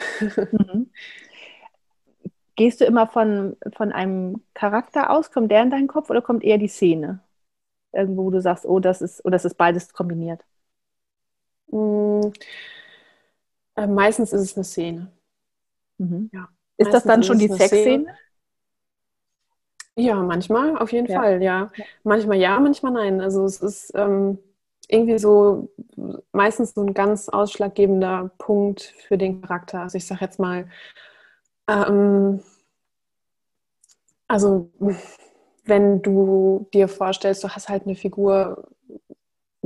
[0.52, 0.92] Mhm.
[2.56, 5.32] Gehst du immer von, von einem Charakter aus?
[5.32, 7.22] Kommt der in deinen Kopf oder kommt eher die Szene?
[7.94, 10.44] Irgendwo, wo du sagst, oh, das ist, oder das ist beides kombiniert?
[11.72, 12.32] Hm,
[13.76, 15.12] äh, meistens ist es eine Szene.
[15.98, 16.30] Mhm.
[16.34, 16.50] Ja.
[16.78, 18.16] Ist das dann schon die Sexszene?
[19.96, 21.20] Ja, manchmal, auf jeden ja.
[21.20, 21.72] Fall, ja.
[22.04, 23.20] Manchmal ja, manchmal nein.
[23.20, 24.40] Also es ist ähm,
[24.88, 25.70] irgendwie so
[26.32, 29.82] meistens so ein ganz ausschlaggebender Punkt für den Charakter.
[29.82, 30.70] Also ich sage jetzt mal,
[31.68, 32.40] ähm,
[34.28, 34.72] also
[35.66, 38.70] wenn du dir vorstellst, du hast halt eine Figur,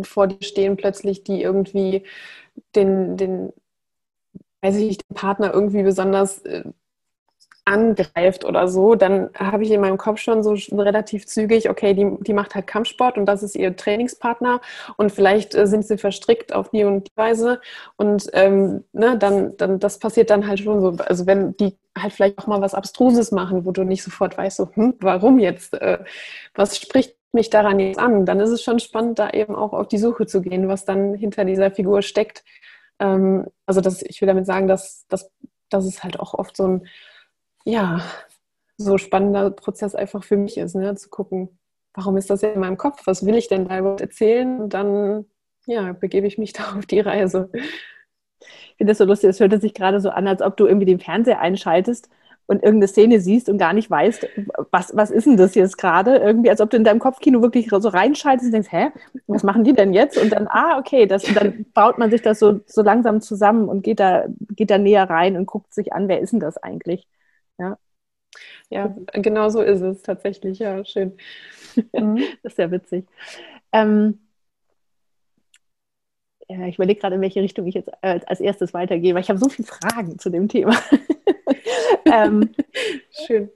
[0.02, 2.04] vor dir stehen plötzlich, die irgendwie
[2.76, 3.54] den, den,
[4.62, 6.64] weiß ich nicht, den Partner irgendwie besonders äh,
[7.66, 12.18] angreift oder so, dann habe ich in meinem Kopf schon so relativ zügig, okay, die,
[12.20, 14.60] die macht halt Kampfsport und das ist ihr Trainingspartner
[14.98, 17.62] und vielleicht äh, sind sie verstrickt auf die und die Weise
[17.96, 22.12] und ähm, ne, dann, dann, das passiert dann halt schon so, also wenn die halt
[22.12, 25.74] vielleicht auch mal was Abstruses machen, wo du nicht sofort weißt, so, hm, warum jetzt,
[25.76, 26.00] äh,
[26.56, 29.88] was spricht mich daran jetzt an, dann ist es schon spannend, da eben auch auf
[29.88, 32.44] die Suche zu gehen, was dann hinter dieser Figur steckt.
[33.00, 35.32] Ähm, also das, ich will damit sagen, dass, dass,
[35.70, 36.88] dass es halt auch oft so ein,
[37.66, 38.02] ja,
[38.78, 40.96] so spannender Prozess einfach für mich ist, ne?
[40.96, 41.58] zu gucken,
[41.94, 44.62] warum ist das in meinem Kopf, was will ich denn da überhaupt erzählen?
[44.62, 45.26] Und dann,
[45.66, 47.50] ja, begebe ich mich da auf die Reise.
[47.54, 50.86] Ich finde das so lustig, es hört sich gerade so an, als ob du irgendwie
[50.86, 52.10] den Fernseher einschaltest
[52.46, 54.28] und irgendeine Szene siehst und gar nicht weißt,
[54.72, 56.18] was, was ist denn das jetzt gerade?
[56.18, 58.92] Irgendwie, als ob du in deinem Kopfkino wirklich so reinschaltest und denkst, hä,
[59.28, 60.18] was machen die denn jetzt?
[60.18, 63.70] Und dann, ah, okay, das, und dann baut man sich das so, so langsam zusammen
[63.70, 66.58] und geht da, geht da näher rein und guckt sich an, wer ist denn das
[66.58, 67.08] eigentlich?
[67.58, 67.78] Ja,
[68.70, 71.14] ja genau so ist es tatsächlich, ja, schön.
[71.94, 72.18] Mhm.
[72.44, 73.06] das ist ja witzig.
[73.72, 74.20] Ähm,
[76.50, 79.40] ja, ich überlege gerade, in welche Richtung ich jetzt als erstes weitergehe, weil ich habe
[79.40, 80.76] so viele Fragen zu dem Thema.
[82.06, 82.50] ähm,
[83.26, 83.50] Schön.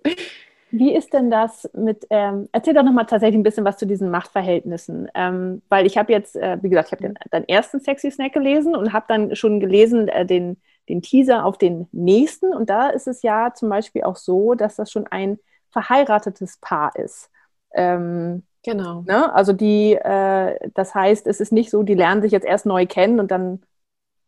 [0.70, 4.12] Wie ist denn das mit, ähm, erzähl doch nochmal tatsächlich ein bisschen was zu diesen
[4.12, 8.12] Machtverhältnissen, ähm, weil ich habe jetzt, äh, wie gesagt, ich habe den, den, ersten Sexy
[8.12, 10.58] Snack gelesen und habe dann schon gelesen äh, den,
[10.90, 14.76] den Teaser auf den nächsten und da ist es ja zum Beispiel auch so, dass
[14.76, 15.40] das schon ein
[15.70, 17.30] verheiratetes Paar ist.
[17.74, 19.04] Ähm, genau.
[19.08, 19.34] Ne?
[19.34, 22.86] Also die, äh, das heißt, es ist nicht so, die lernen sich jetzt erst neu
[22.88, 23.62] kennen und dann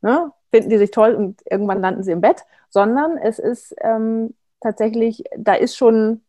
[0.01, 4.35] ne, finden die sich toll und irgendwann landen sie im Bett, sondern es ist ähm,
[4.61, 6.21] tatsächlich, da ist schon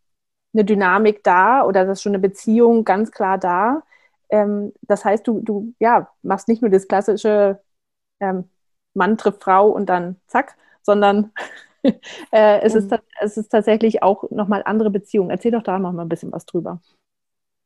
[0.52, 3.82] eine Dynamik da oder das ist schon eine Beziehung ganz klar da.
[4.30, 7.60] Ähm, das heißt, du, du ja, machst nicht nur das klassische
[8.20, 8.48] ähm,
[8.94, 11.32] Mann trifft Frau und dann zack, sondern
[11.82, 12.80] äh, es, mhm.
[12.80, 15.30] ist, es ist tatsächlich auch nochmal andere Beziehungen.
[15.30, 16.80] Erzähl doch da noch mal ein bisschen was drüber.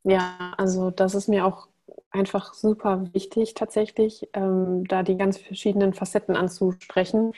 [0.05, 1.69] Ja, also das ist mir auch
[2.15, 7.33] einfach super wichtig tatsächlich, ähm, da die ganz verschiedenen Facetten anzusprechen.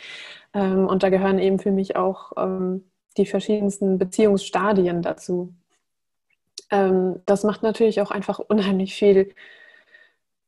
[0.55, 2.85] Ähm, und da gehören eben für mich auch ähm,
[3.17, 5.55] die verschiedensten Beziehungsstadien dazu.
[6.71, 9.35] Ähm, das macht natürlich auch einfach unheimlich viel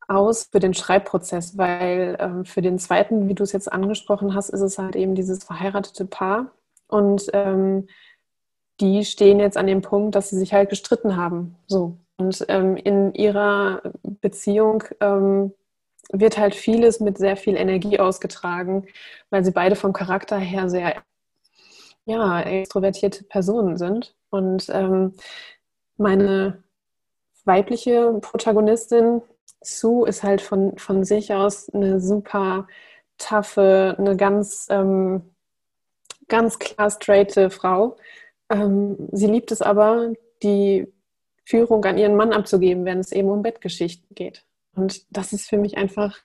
[0.08, 4.48] aus für den Schreibprozess, weil ähm, für den zweiten, wie du es jetzt angesprochen hast,
[4.50, 6.52] ist es halt eben dieses verheiratete Paar.
[6.88, 7.88] Und ähm,
[8.80, 11.56] die stehen jetzt an dem Punkt, dass sie sich halt gestritten haben.
[11.66, 11.98] So.
[12.18, 15.54] Und ähm, in ihrer Beziehung ähm,
[16.10, 18.86] wird halt vieles mit sehr viel Energie ausgetragen,
[19.30, 21.02] weil sie beide vom Charakter her sehr
[22.06, 24.16] ja, extrovertierte Personen sind.
[24.30, 25.14] Und ähm,
[25.96, 26.62] meine
[27.44, 29.22] weibliche Protagonistin,
[29.60, 32.66] Sue, ist halt von, von sich aus eine super
[33.18, 35.22] taffe, eine ganz, ähm,
[36.28, 37.96] ganz klar straighte Frau.
[38.50, 40.12] Ähm, sie liebt es aber,
[40.42, 40.92] die
[41.48, 44.44] Führung an ihren Mann abzugeben, wenn es eben um Bettgeschichten geht.
[44.74, 46.18] Und das ist für mich einfach,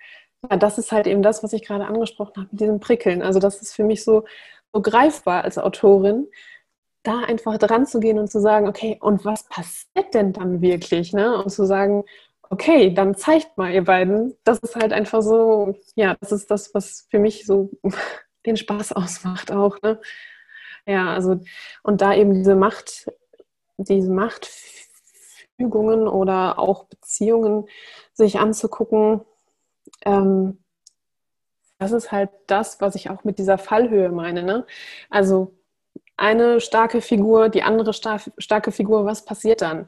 [0.50, 3.22] ja, das ist halt eben das, was ich gerade angesprochen habe mit diesem Prickeln.
[3.22, 4.26] Also das ist für mich so,
[4.74, 6.28] so greifbar als Autorin,
[7.04, 11.14] da einfach dran zu gehen und zu sagen, okay, und was passiert denn dann wirklich?
[11.14, 11.42] Ne?
[11.42, 12.04] Und zu sagen,
[12.50, 14.36] okay, dann zeigt mal ihr beiden.
[14.44, 17.70] Das ist halt einfach so, ja, das ist das, was für mich so
[18.46, 19.82] den Spaß ausmacht auch.
[19.82, 20.02] Ne?
[20.86, 21.40] Ja, also,
[21.82, 23.10] und da eben diese Macht,
[23.78, 24.50] diese Macht
[25.64, 27.68] Fügungen oder auch Beziehungen
[28.14, 29.22] sich anzugucken.
[30.06, 30.60] Ähm,
[31.80, 34.44] das ist halt das, was ich auch mit dieser Fallhöhe meine.
[34.44, 34.66] Ne?
[35.10, 35.54] Also
[36.18, 39.88] eine starke Figur, die andere star starke Figur, was passiert dann?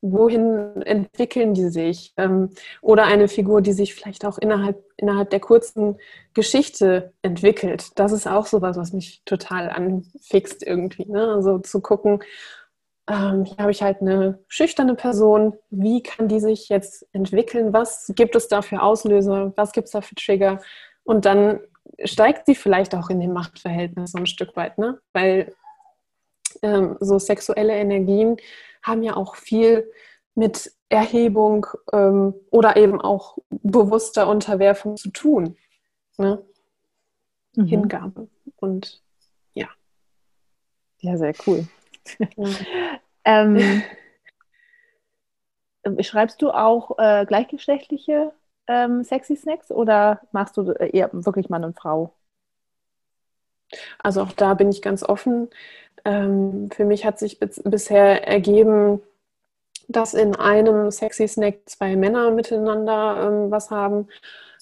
[0.00, 2.12] Wohin entwickeln die sich?
[2.16, 2.50] Ähm,
[2.82, 5.98] oder eine Figur, die sich vielleicht auch innerhalb, innerhalb der kurzen
[6.34, 7.90] Geschichte entwickelt.
[7.96, 11.06] Das ist auch sowas, was mich total anfixt irgendwie.
[11.06, 11.28] Ne?
[11.28, 12.22] Also zu gucken,
[13.08, 15.54] ähm, hier habe ich halt eine schüchterne Person.
[15.70, 17.72] Wie kann die sich jetzt entwickeln?
[17.72, 19.52] Was gibt es da für Auslöser?
[19.56, 20.60] Was gibt es da für Trigger?
[21.04, 21.60] Und dann
[22.04, 25.00] steigt sie vielleicht auch in dem Machtverhältnis so ein Stück weit, ne?
[25.12, 25.54] Weil
[26.62, 28.36] ähm, so sexuelle Energien
[28.82, 29.90] haben ja auch viel
[30.34, 35.56] mit Erhebung ähm, oder eben auch bewusster Unterwerfung zu tun.
[36.18, 36.44] Ne?
[37.54, 37.66] Mhm.
[37.66, 39.02] Hingabe und
[39.54, 39.68] ja.
[41.00, 41.66] Ja, sehr cool.
[43.24, 43.82] ähm,
[46.00, 48.32] schreibst du auch äh, gleichgeschlechtliche
[48.66, 52.12] ähm, Sexy Snacks oder machst du äh, eher wirklich Mann und Frau?
[53.98, 55.48] Also auch da bin ich ganz offen.
[56.04, 59.00] Ähm, für mich hat sich bisher ergeben,
[59.88, 64.08] dass in einem Sexy Snack zwei Männer miteinander ähm, was haben,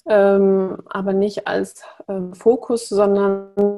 [0.07, 3.74] ähm, aber nicht als ähm, Fokus, sondern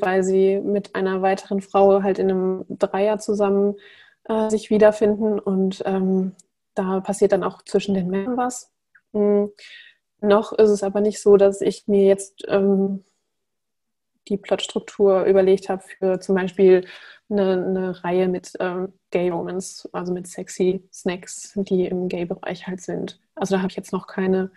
[0.00, 3.76] weil sie mit einer weiteren Frau halt in einem Dreier zusammen
[4.24, 6.32] äh, sich wiederfinden und ähm,
[6.74, 8.72] da passiert dann auch zwischen den Männern was.
[9.12, 9.50] Mhm.
[10.20, 13.04] Noch ist es aber nicht so, dass ich mir jetzt ähm,
[14.28, 16.86] die Plotstruktur überlegt habe für zum Beispiel
[17.30, 22.80] eine, eine Reihe mit ähm, Gay Romans, also mit sexy Snacks, die im Gay-Bereich halt
[22.80, 23.20] sind.
[23.34, 24.50] Also da habe ich jetzt noch keine,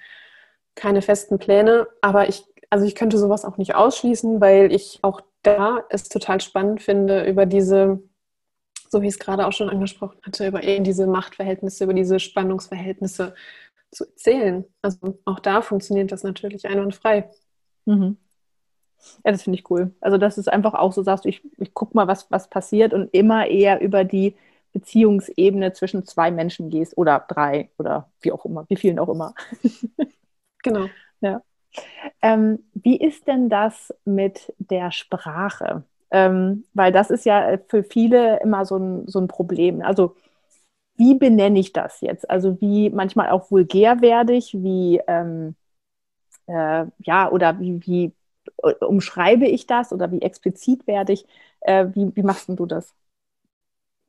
[0.75, 2.43] keine festen Pläne, aber ich
[2.73, 7.23] also ich könnte sowas auch nicht ausschließen, weil ich auch da es total spannend finde,
[7.23, 8.01] über diese,
[8.89, 12.19] so wie ich es gerade auch schon angesprochen hatte, über eben diese Machtverhältnisse, über diese
[12.19, 13.35] Spannungsverhältnisse
[13.91, 14.65] zu erzählen.
[14.81, 17.29] Also auch da funktioniert das natürlich einwandfrei.
[17.85, 18.17] Mhm.
[19.23, 19.93] Ja, das finde ich cool.
[20.01, 23.13] Also, dass es einfach auch so sagst, ich, ich gucke mal, was, was passiert und
[23.13, 24.35] immer eher über die
[24.71, 29.35] Beziehungsebene zwischen zwei Menschen gehst oder drei oder wie auch immer, wie vielen auch immer.
[30.65, 30.87] Genau.
[31.19, 31.41] Ja.
[32.21, 35.83] Ähm, wie ist denn das mit der Sprache?
[36.11, 39.81] Ähm, weil das ist ja für viele immer so ein, so ein Problem.
[39.81, 40.15] Also
[40.97, 42.29] wie benenne ich das jetzt?
[42.29, 45.55] Also wie manchmal auch vulgär werde ich, wie ähm,
[46.47, 48.13] äh, ja, oder wie, wie
[48.63, 51.25] äh, umschreibe ich das oder wie explizit werde ich?
[51.61, 52.93] Äh, wie, wie machst du das?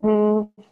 [0.02, 0.64] Hm.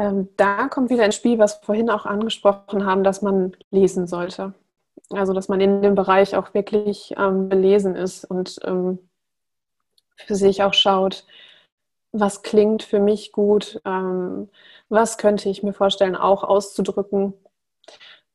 [0.00, 4.06] Ähm, da kommt wieder ins Spiel, was wir vorhin auch angesprochen haben, dass man lesen
[4.06, 4.54] sollte.
[5.10, 8.98] Also, dass man in dem Bereich auch wirklich ähm, belesen ist und ähm,
[10.16, 11.26] für sich auch schaut,
[12.12, 14.48] was klingt für mich gut, ähm,
[14.88, 17.34] was könnte ich mir vorstellen, auch auszudrücken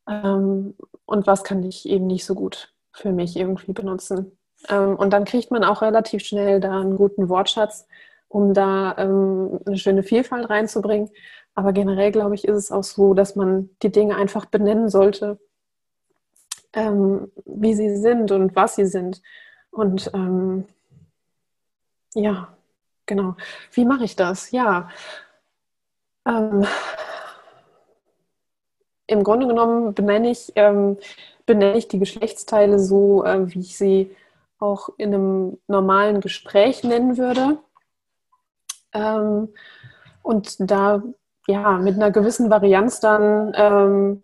[0.07, 4.37] ähm, und was kann ich eben nicht so gut für mich irgendwie benutzen.
[4.69, 7.87] Ähm, und dann kriegt man auch relativ schnell da einen guten Wortschatz,
[8.35, 11.09] um da ähm, eine schöne Vielfalt reinzubringen.
[11.53, 15.39] Aber generell, glaube ich, ist es auch so, dass man die Dinge einfach benennen sollte,
[16.73, 19.21] ähm, wie sie sind und was sie sind.
[19.71, 20.65] Und ähm,
[22.13, 22.49] ja,
[23.05, 23.37] genau.
[23.71, 24.51] Wie mache ich das?
[24.51, 24.89] Ja.
[26.27, 26.65] Ähm,
[29.07, 30.97] Im Grunde genommen benenne ich, ähm,
[31.45, 34.13] benenne ich die Geschlechtsteile so, äh, wie ich sie
[34.59, 37.59] auch in einem normalen Gespräch nennen würde.
[38.95, 39.49] Ähm,
[40.23, 41.03] und da
[41.47, 44.23] ja mit einer gewissen Varianz dann ähm,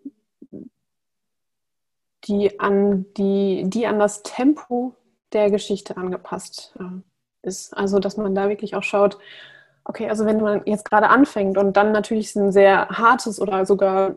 [2.25, 4.95] die an die, die an das Tempo
[5.33, 7.75] der Geschichte angepasst äh, ist.
[7.75, 9.17] Also dass man da wirklich auch schaut,
[9.83, 14.15] okay, also wenn man jetzt gerade anfängt und dann natürlich ein sehr hartes oder sogar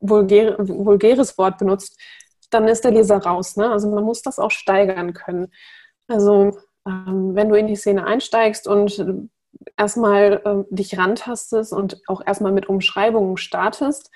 [0.00, 1.98] vulgär, vulgäres Wort benutzt,
[2.50, 3.56] dann ist der Leser raus.
[3.56, 3.70] Ne?
[3.70, 5.52] Also man muss das auch steigern können.
[6.08, 9.28] Also ähm, wenn du in die Szene einsteigst und
[9.76, 14.10] erstmal äh, dich rantastest und auch erstmal mit Umschreibungen startest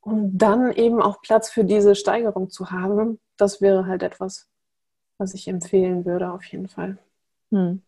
[0.00, 4.48] und dann eben auch Platz für diese Steigerung zu haben, das wäre halt etwas,
[5.18, 6.98] was ich empfehlen würde auf jeden Fall.
[7.50, 7.82] Hm.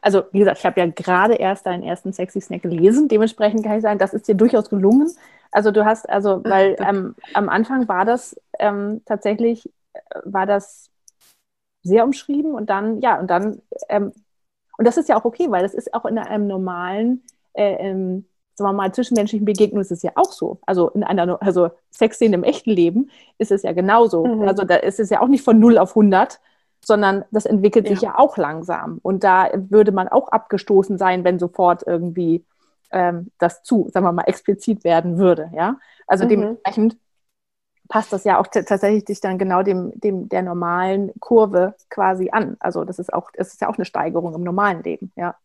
[0.00, 3.08] Also, wie gesagt, ich habe ja gerade erst deinen ersten Sexy Snack gelesen.
[3.08, 5.12] Dementsprechend kann ich sagen, das ist dir durchaus gelungen.
[5.50, 10.90] Also, du hast, also, weil ähm, am Anfang war das ähm, tatsächlich, äh, war das
[11.82, 14.12] sehr umschrieben und dann, ja, und dann, ähm,
[14.78, 17.22] und das ist ja auch okay, weil das ist auch in einem normalen,
[17.52, 18.24] äh, ähm,
[18.54, 20.58] sagen wir mal, zwischenmenschlichen Begegnung ist es ja auch so.
[20.66, 24.24] Also in einer, also Sexszene im echten Leben ist es ja genauso.
[24.24, 24.42] Mhm.
[24.48, 26.40] Also da ist es ja auch nicht von 0 auf 100,
[26.84, 27.94] sondern das entwickelt ja.
[27.94, 29.00] sich ja auch langsam.
[29.02, 32.44] Und da würde man auch abgestoßen sein, wenn sofort irgendwie
[32.92, 35.50] ähm, das zu, sagen wir mal, explizit werden würde.
[35.54, 35.78] Ja?
[36.06, 36.28] Also mhm.
[36.28, 36.96] dementsprechend
[37.88, 42.56] passt das ja auch tatsächlich dich dann genau dem, dem der normalen Kurve quasi an.
[42.60, 45.36] Also das ist auch, es ist ja auch eine Steigerung im normalen Leben, ja.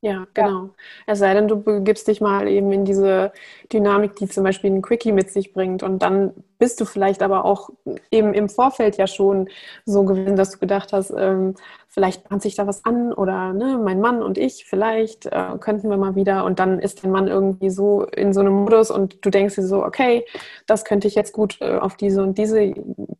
[0.00, 0.66] Ja, genau.
[0.66, 0.70] Ja.
[1.06, 3.32] Es sei denn, du begibst dich mal eben in diese
[3.72, 5.82] Dynamik, die zum Beispiel ein Quickie mit sich bringt.
[5.82, 7.70] Und dann bist du vielleicht aber auch
[8.12, 9.48] eben im Vorfeld ja schon
[9.86, 11.56] so gewesen, dass du gedacht hast, ähm,
[11.98, 15.90] vielleicht bahnt sich da was an oder ne, mein Mann und ich, vielleicht äh, könnten
[15.90, 16.44] wir mal wieder.
[16.44, 19.66] Und dann ist dein Mann irgendwie so in so einem Modus und du denkst dir
[19.66, 20.24] so, okay,
[20.68, 22.72] das könnte ich jetzt gut äh, auf diese und diese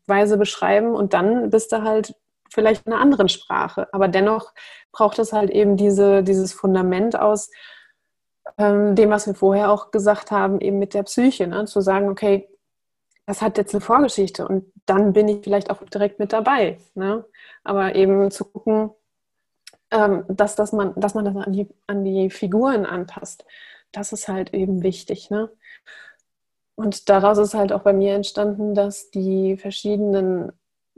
[0.07, 0.95] Weise beschreiben.
[0.95, 2.15] Und dann bist du halt
[2.51, 3.89] vielleicht in einer anderen Sprache.
[3.93, 4.53] Aber dennoch
[4.93, 7.51] braucht es halt eben diese, dieses Fundament aus
[8.59, 11.65] ähm, dem, was wir vorher auch gesagt haben, eben mit der Psyche, ne?
[11.65, 12.49] zu sagen, okay,
[13.29, 16.79] das hat jetzt eine Vorgeschichte und dann bin ich vielleicht auch direkt mit dabei.
[16.95, 17.27] Ne?
[17.63, 18.91] Aber eben zu gucken,
[19.91, 23.45] ähm, dass, dass, man, dass man das an die, an die Figuren anpasst,
[23.93, 25.29] das ist halt eben wichtig.
[25.29, 25.51] Ne?
[26.75, 30.53] Und daraus ist halt auch bei mir entstanden, dass die verschiedenen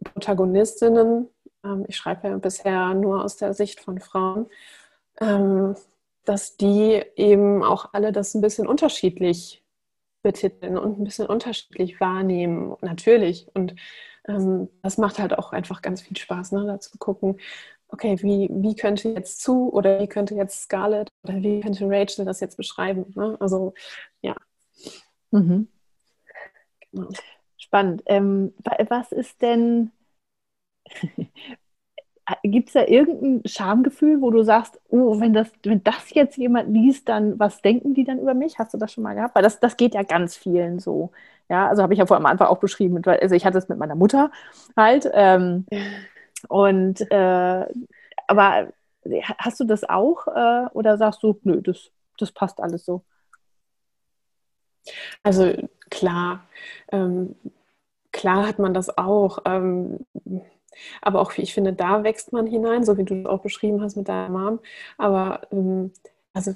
[0.05, 1.29] Protagonistinnen
[1.65, 4.47] ähm, ich schreibe ja bisher nur aus der Sicht von Frauen,
[5.21, 5.75] ähm,
[6.25, 9.63] dass die eben auch alle das ein bisschen unterschiedlich
[10.23, 13.49] betiteln und ein bisschen unterschiedlich wahrnehmen, natürlich.
[13.55, 13.75] Und
[14.29, 17.39] ähm, das macht halt auch einfach ganz viel Spaß, ne, da zu gucken,
[17.89, 22.25] okay, wie, wie könnte jetzt zu oder wie könnte jetzt Scarlett oder wie könnte Rachel
[22.25, 23.13] das jetzt beschreiben?
[23.15, 23.37] Ne?
[23.41, 23.75] Also,
[24.23, 24.37] ja.
[25.31, 25.69] Mhm.
[26.93, 27.09] Genau.
[27.57, 28.03] Spannend.
[28.07, 28.55] Ähm,
[28.89, 29.93] was ist denn
[32.43, 36.71] Gibt es da irgendein Schamgefühl, wo du sagst, oh, wenn das, wenn das jetzt jemand
[36.71, 38.59] liest, dann was denken die dann über mich?
[38.59, 39.35] Hast du das schon mal gehabt?
[39.35, 41.11] Weil das, das geht ja ganz vielen so.
[41.49, 43.03] Ja, also habe ich ja vor am Anfang auch beschrieben.
[43.05, 44.31] Also ich hatte es mit meiner Mutter
[44.77, 45.11] halt.
[45.13, 45.67] Ähm,
[46.49, 47.67] und äh,
[48.27, 48.73] aber
[49.39, 53.03] hast du das auch äh, oder sagst du, nö, das, das passt alles so?
[55.23, 55.53] Also
[55.91, 56.47] klar,
[56.93, 57.35] ähm,
[58.13, 59.39] klar hat man das auch.
[59.45, 60.07] Ähm,
[61.03, 63.97] aber auch, ich finde, da wächst man hinein, so wie du es auch beschrieben hast
[63.97, 64.61] mit deiner Mom.
[64.99, 65.93] Aber ähm,
[66.33, 66.53] also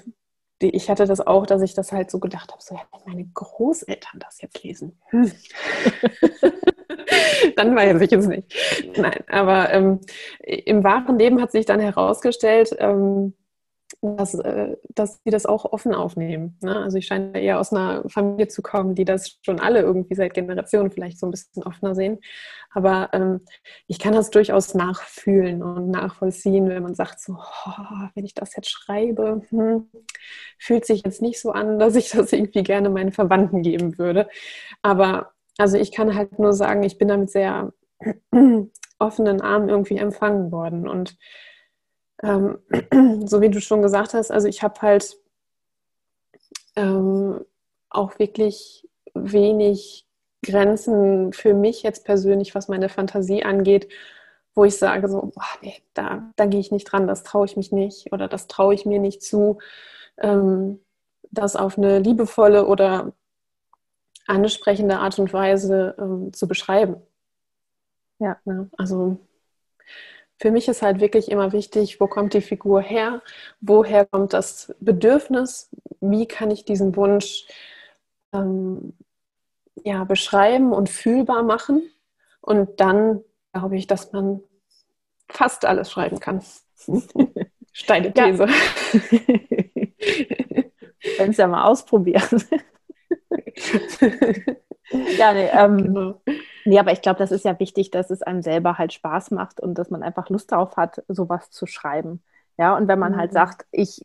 [0.61, 4.21] ich hatte das auch, dass ich das halt so gedacht habe, so ja, meine Großeltern
[4.21, 4.99] das jetzt lesen.
[5.11, 5.31] Hm.
[7.57, 8.55] dann weiß ich es nicht.
[8.97, 10.01] Nein, aber ähm,
[10.41, 13.35] im wahren Leben hat sich dann herausgestellt, ähm,
[14.01, 16.59] dass, äh, dass sie das auch offen aufnehmen.
[16.63, 16.77] Ne?
[16.77, 20.35] Also ich scheine eher aus einer Familie zu kommen, die das schon alle irgendwie seit
[20.35, 22.19] Generationen vielleicht so ein bisschen offener sehen.
[22.73, 23.41] Aber ähm,
[23.87, 28.55] ich kann das durchaus nachfühlen und nachvollziehen, wenn man sagt, so, oh, wenn ich das
[28.57, 29.91] jetzt schreibe, hm,
[30.59, 34.29] fühlt sich jetzt nicht so an, dass ich das irgendwie gerne meinen Verwandten geben würde.
[34.83, 37.73] Aber also ich kann halt nur sagen, ich bin damit sehr
[38.99, 41.17] offenen Armen irgendwie empfangen worden und
[42.25, 42.59] ähm,
[43.27, 45.17] so wie du schon gesagt hast, also ich habe halt
[46.77, 47.45] ähm,
[47.91, 50.07] auch wirklich wenig
[50.43, 53.89] Grenzen für mich jetzt persönlich, was meine Fantasie angeht,
[54.55, 57.57] wo ich sage so, boah, nee, da, da gehe ich nicht dran, das traue ich
[57.57, 59.59] mich nicht oder das traue ich mir nicht zu,
[60.19, 60.81] ähm,
[61.31, 63.13] das auf eine liebevolle oder
[64.27, 66.97] ansprechende Art und Weise ähm, zu beschreiben.
[68.19, 68.71] Ja, ne?
[68.79, 69.19] also
[70.39, 73.23] für mich ist halt wirklich immer wichtig, wo kommt die Figur her,
[73.61, 75.71] woher kommt das Bedürfnis,
[76.01, 77.47] wie kann ich diesen Wunsch
[78.33, 78.95] ähm,
[79.83, 81.83] ja, beschreiben und fühlbar machen.
[82.41, 83.23] Und dann
[83.53, 84.41] glaube ich, dass man
[85.29, 86.43] fast alles schreiben kann.
[87.73, 88.47] Steine These.
[91.19, 92.43] Wenn es ja mal ausprobieren.
[95.19, 96.21] ja, nee, ähm, genau.
[96.65, 99.61] Nee, aber ich glaube, das ist ja wichtig, dass es einem selber halt Spaß macht
[99.61, 102.23] und dass man einfach Lust darauf hat, sowas zu schreiben.
[102.59, 103.39] Ja, und wenn man halt mhm.
[103.39, 104.05] halt sagt, ich,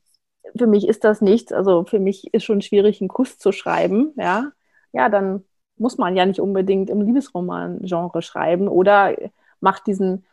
[0.57, 4.13] für mich ist das nichts, also für mich ist schon schwierig, einen Kuss zu schreiben,
[4.15, 4.51] ja,
[4.91, 5.43] ja, dann
[5.77, 9.15] muss man ja nicht unbedingt im Liebesroman-Genre schreiben oder
[9.61, 10.25] macht diesen,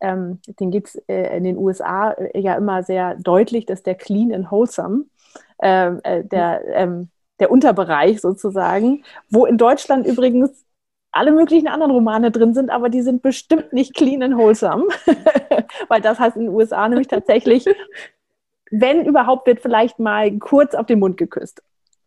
[0.00, 3.94] ähm, den gibt es äh, in den USA äh, ja immer sehr deutlich, dass der
[3.94, 5.04] clean and wholesome,
[5.62, 7.08] ähm, äh, der, ähm,
[7.40, 10.64] der Unterbereich sozusagen, wo in Deutschland übrigens
[11.14, 14.84] alle möglichen anderen Romane drin sind, aber die sind bestimmt nicht clean and wholesome,
[15.88, 17.64] weil das heißt in den USA nämlich tatsächlich,
[18.70, 21.62] wenn überhaupt, wird vielleicht mal kurz auf den Mund geküsst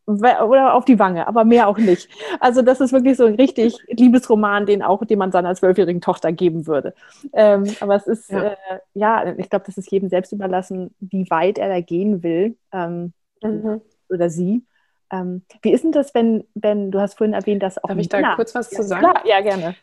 [0.08, 2.10] oder auf die Wange, aber mehr auch nicht.
[2.40, 6.32] Also das ist wirklich so ein richtig Liebesroman, den auch, den man seiner zwölfjährigen Tochter
[6.32, 6.94] geben würde.
[7.34, 8.56] Ähm, aber es ist, ja, äh,
[8.94, 13.12] ja ich glaube, das ist jedem selbst überlassen, wie weit er da gehen will ähm,
[13.44, 13.82] mhm.
[14.10, 14.64] oder sie.
[15.12, 18.10] Ähm, wie ist denn das, wenn, wenn du hast vorhin erwähnt, dass auch Darf ich
[18.10, 19.02] da Männer, kurz was ja, zu sagen?
[19.02, 19.76] Klar, ja, gerne.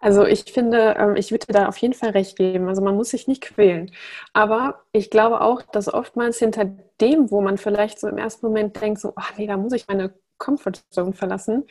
[0.00, 2.68] Also ich finde, ähm, ich würde da auf jeden Fall recht geben.
[2.68, 3.90] Also man muss sich nicht quälen.
[4.32, 6.66] Aber ich glaube auch, dass oftmals hinter
[7.00, 9.88] dem, wo man vielleicht so im ersten Moment denkt, so, ach nee, da muss ich
[9.88, 11.64] meine Comfortzone verlassen,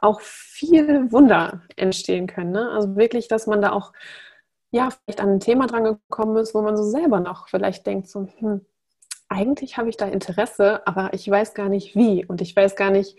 [0.00, 2.50] auch viel Wunder entstehen können.
[2.50, 2.70] Ne?
[2.70, 3.92] Also wirklich, dass man da auch
[4.70, 8.08] ja, vielleicht an ein Thema dran gekommen ist, wo man so selber noch vielleicht denkt,
[8.08, 8.66] so, hm,
[9.28, 12.90] eigentlich habe ich da Interesse, aber ich weiß gar nicht wie und ich weiß gar
[12.90, 13.18] nicht,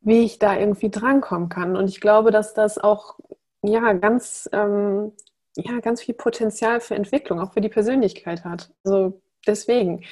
[0.00, 1.76] wie ich da irgendwie drankommen kann.
[1.76, 3.18] Und ich glaube, dass das auch
[3.62, 5.12] ja ganz, ähm,
[5.56, 8.72] ja, ganz viel Potenzial für Entwicklung, auch für die Persönlichkeit hat.
[8.84, 10.04] Also deswegen,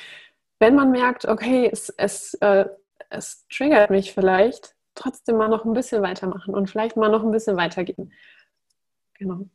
[0.59, 2.67] wenn man merkt, okay, es, es, äh,
[3.11, 7.31] es triggert mich vielleicht, trotzdem mal noch ein bisschen weitermachen und vielleicht mal noch ein
[7.31, 8.13] bisschen weitergehen.
[9.19, 9.47] Genau.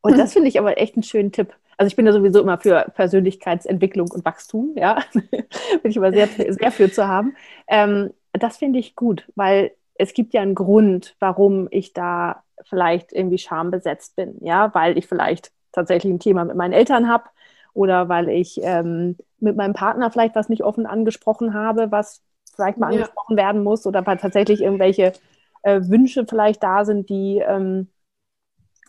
[0.00, 1.54] Und das finde ich aber echt einen schönen Tipp.
[1.80, 4.98] Also ich bin ja sowieso immer für Persönlichkeitsentwicklung und Wachstum, ja.
[5.14, 7.34] bin ich immer sehr, sehr für zu haben.
[7.68, 13.14] Ähm, das finde ich gut, weil es gibt ja einen Grund, warum ich da vielleicht
[13.14, 17.24] irgendwie schambesetzt bin, ja, weil ich vielleicht tatsächlich ein Thema mit meinen Eltern habe
[17.72, 22.20] oder weil ich ähm, mit meinem Partner vielleicht was nicht offen angesprochen habe, was
[22.54, 22.98] vielleicht mal ja.
[22.98, 25.14] angesprochen werden muss oder weil tatsächlich irgendwelche
[25.62, 27.88] äh, Wünsche vielleicht da sind, die ähm,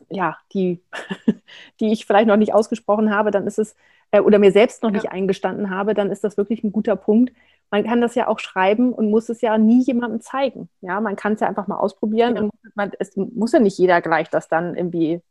[0.09, 0.83] ja, die,
[1.79, 3.75] die ich vielleicht noch nicht ausgesprochen habe, dann ist es,
[4.11, 4.95] äh, oder mir selbst noch ja.
[4.95, 7.33] nicht eingestanden habe, dann ist das wirklich ein guter Punkt.
[7.69, 10.69] Man kann das ja auch schreiben und muss es ja nie jemandem zeigen.
[10.81, 12.41] Ja, man kann es ja einfach mal ausprobieren ja.
[12.41, 15.21] und man, es muss ja nicht jeder gleich das dann irgendwie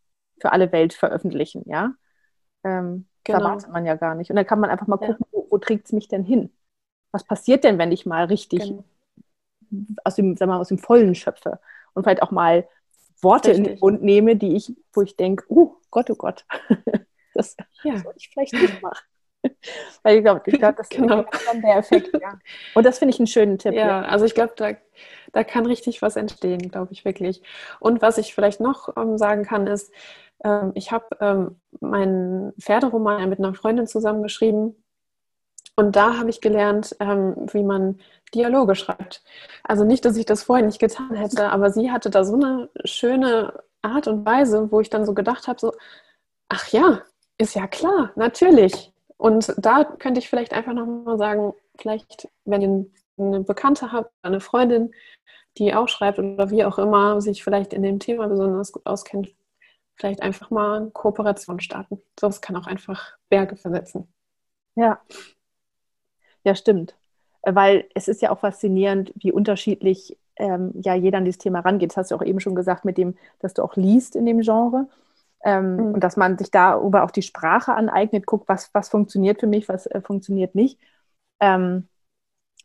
[0.40, 1.92] für alle Welt veröffentlichen, ja.
[2.64, 3.38] Ähm, genau.
[3.38, 4.30] Da wartet man ja gar nicht.
[4.30, 5.26] Und dann kann man einfach mal gucken, ja.
[5.32, 6.50] wo, wo trägt es mich denn hin?
[7.12, 8.84] Was passiert denn, wenn ich mal richtig genau.
[10.04, 11.58] aus dem, sag mal, aus dem Vollen schöpfe?
[11.92, 12.66] Und vielleicht auch mal
[13.22, 13.66] Worte Richtig.
[13.66, 16.44] in den Mund nehme, die ich, wo ich denke, oh Gott, oh Gott,
[17.34, 17.98] das ja.
[17.98, 19.04] soll ich vielleicht nicht machen.
[20.02, 21.22] Weil ich glaube, ich glaub, das genau.
[21.22, 22.38] ist dann der Effekt, ja.
[22.74, 23.74] Und das finde ich einen schönen Tipp.
[23.74, 24.02] Ja, ja.
[24.02, 24.72] also ich glaube, da,
[25.32, 27.42] da kann richtig was entstehen, glaube ich wirklich.
[27.78, 29.92] Und was ich vielleicht noch ähm, sagen kann, ist,
[30.44, 34.76] ähm, ich habe ähm, meinen Pferderoman mit einer Freundin zusammengeschrieben
[35.80, 37.98] Und da habe ich gelernt, ähm, wie man
[38.34, 39.22] Dialoge schreibt.
[39.64, 42.68] Also nicht, dass ich das vorher nicht getan hätte, aber sie hatte da so eine
[42.84, 45.72] schöne Art und Weise, wo ich dann so gedacht habe, so,
[46.50, 47.00] ach ja,
[47.38, 48.92] ist ja klar, natürlich.
[49.16, 54.40] Und da könnte ich vielleicht einfach nochmal sagen, vielleicht, wenn ihr eine Bekannte habt, eine
[54.40, 54.92] Freundin,
[55.56, 59.34] die auch schreibt oder wie auch immer, sich vielleicht in dem Thema besonders gut auskennt,
[59.94, 62.02] vielleicht einfach mal eine Kooperation starten.
[62.20, 64.12] Sonst kann auch einfach Berge versetzen.
[64.74, 65.00] Ja.
[66.44, 66.94] Ja, stimmt.
[67.42, 71.90] Weil es ist ja auch faszinierend, wie unterschiedlich ähm, ja jeder an dieses Thema rangeht.
[71.90, 74.40] Das hast du auch eben schon gesagt, mit dem, dass du auch liest in dem
[74.40, 74.88] Genre.
[75.42, 75.94] Ähm, mhm.
[75.94, 79.68] Und dass man sich darüber auch die Sprache aneignet, guckt, was, was funktioniert für mich,
[79.68, 80.78] was äh, funktioniert nicht.
[81.40, 81.88] Ähm,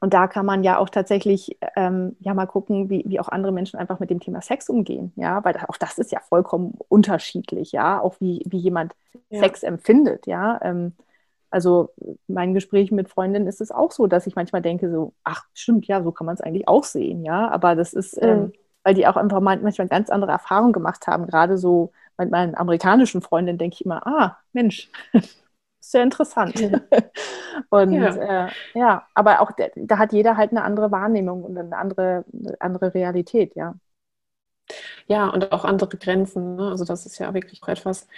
[0.01, 3.53] und da kann man ja auch tatsächlich ähm, ja mal gucken, wie, wie auch andere
[3.53, 7.71] Menschen einfach mit dem Thema Sex umgehen, ja, weil auch das ist ja vollkommen unterschiedlich,
[7.71, 8.93] ja, auch wie, wie jemand
[9.29, 9.39] ja.
[9.39, 10.59] Sex empfindet, ja.
[10.61, 10.93] Ähm,
[11.55, 11.93] also
[12.27, 15.87] mein Gespräch mit Freundinnen ist es auch so, dass ich manchmal denke so, ach stimmt,
[15.87, 18.27] ja, so kann man es eigentlich auch sehen, ja, aber das ist, mhm.
[18.27, 18.53] ähm,
[18.83, 23.21] weil die auch einfach manchmal ganz andere Erfahrungen gemacht haben, gerade so mit meinen amerikanischen
[23.21, 24.91] Freundinnen denke ich immer, ah, Mensch,
[25.79, 26.59] sehr interessant.
[27.69, 28.47] und ja.
[28.47, 32.59] Äh, ja, aber auch da hat jeder halt eine andere Wahrnehmung und eine andere, eine
[32.59, 33.75] andere Realität, ja.
[35.07, 36.57] Ja, und auch andere Grenzen.
[36.57, 36.69] Ne?
[36.69, 38.09] Also das ist ja wirklich etwas,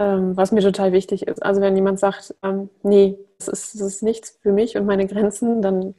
[0.00, 1.42] ähm, was mir total wichtig ist.
[1.42, 5.06] Also wenn jemand sagt, ähm, nee, das ist, das ist nichts für mich und meine
[5.06, 5.94] Grenzen, dann,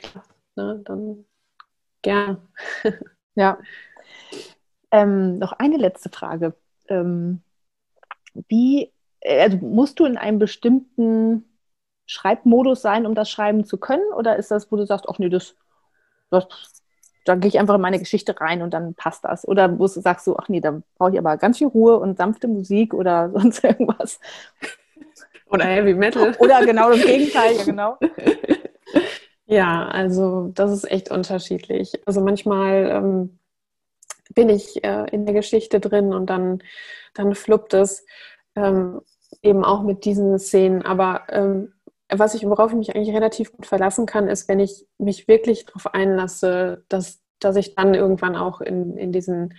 [0.55, 1.25] ne, dann
[2.01, 2.41] gern.
[3.35, 3.59] ja.
[4.89, 6.55] Ähm, noch eine letzte Frage.
[6.89, 7.41] Ähm,
[8.49, 8.91] wie
[9.21, 11.45] äh, also musst du in einem bestimmten
[12.07, 14.11] Schreibmodus sein, um das schreiben zu können?
[14.13, 15.55] Oder ist das, wo du sagst, ach nee, das,
[16.31, 16.47] das
[17.25, 19.47] da gehe ich einfach in meine Geschichte rein und dann passt das?
[19.47, 22.17] Oder wo du sagst so, ach nee, da brauche ich aber ganz viel Ruhe und
[22.17, 24.19] sanfte Musik oder sonst irgendwas?
[25.49, 26.33] Oder Heavy Metal.
[26.39, 27.97] Oder genau das Gegenteil, ja genau.
[29.51, 31.99] Ja, also das ist echt unterschiedlich.
[32.05, 33.39] Also manchmal ähm,
[34.33, 36.63] bin ich äh, in der Geschichte drin und dann,
[37.13, 38.05] dann fluppt es
[38.55, 39.01] ähm,
[39.41, 40.83] eben auch mit diesen Szenen.
[40.83, 41.73] Aber ähm,
[42.13, 45.65] was ich, worauf ich mich eigentlich relativ gut verlassen kann, ist, wenn ich mich wirklich
[45.65, 49.53] darauf einlasse, dass, dass ich dann irgendwann auch in, in diesen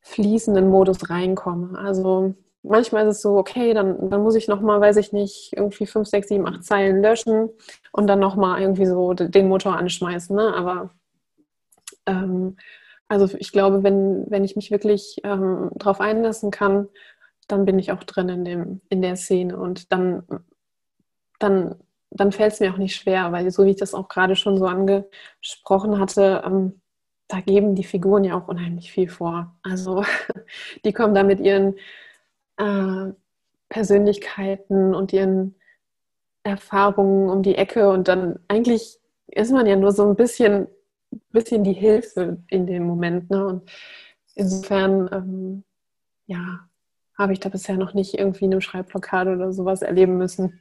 [0.00, 1.78] fließenden Modus reinkomme.
[1.78, 5.86] Also manchmal ist es so, okay, dann, dann muss ich nochmal, weiß ich nicht, irgendwie
[5.86, 7.50] fünf, sechs, sieben, acht Zeilen löschen
[7.92, 10.34] und dann nochmal irgendwie so den Motor anschmeißen.
[10.34, 10.54] Ne?
[10.54, 10.90] Aber
[12.06, 12.56] ähm,
[13.08, 16.88] also ich glaube, wenn, wenn ich mich wirklich ähm, darauf einlassen kann,
[17.48, 20.22] dann bin ich auch drin in, dem, in der Szene und dann,
[21.42, 21.76] dann,
[22.10, 24.58] dann fällt es mir auch nicht schwer, weil so wie ich das auch gerade schon
[24.58, 26.80] so angesprochen hatte, ähm,
[27.28, 29.54] da geben die Figuren ja auch unheimlich viel vor.
[29.62, 30.04] Also
[30.84, 31.76] die kommen da mit ihren
[32.58, 33.12] äh,
[33.68, 35.54] Persönlichkeiten und ihren
[36.42, 40.66] Erfahrungen um die Ecke und dann eigentlich ist man ja nur so ein bisschen,
[41.30, 43.30] bisschen die Hilfe in dem Moment.
[43.30, 43.46] Ne?
[43.46, 43.70] Und
[44.34, 45.64] insofern, ähm,
[46.26, 46.68] ja,
[47.16, 50.60] habe ich da bisher noch nicht irgendwie eine Schreibblockade oder sowas erleben müssen,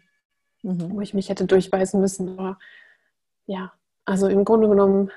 [0.64, 0.92] mhm.
[0.92, 2.38] wo ich mich hätte durchbeißen müssen.
[2.38, 2.58] Aber
[3.46, 3.74] ja,
[4.06, 5.12] also im Grunde genommen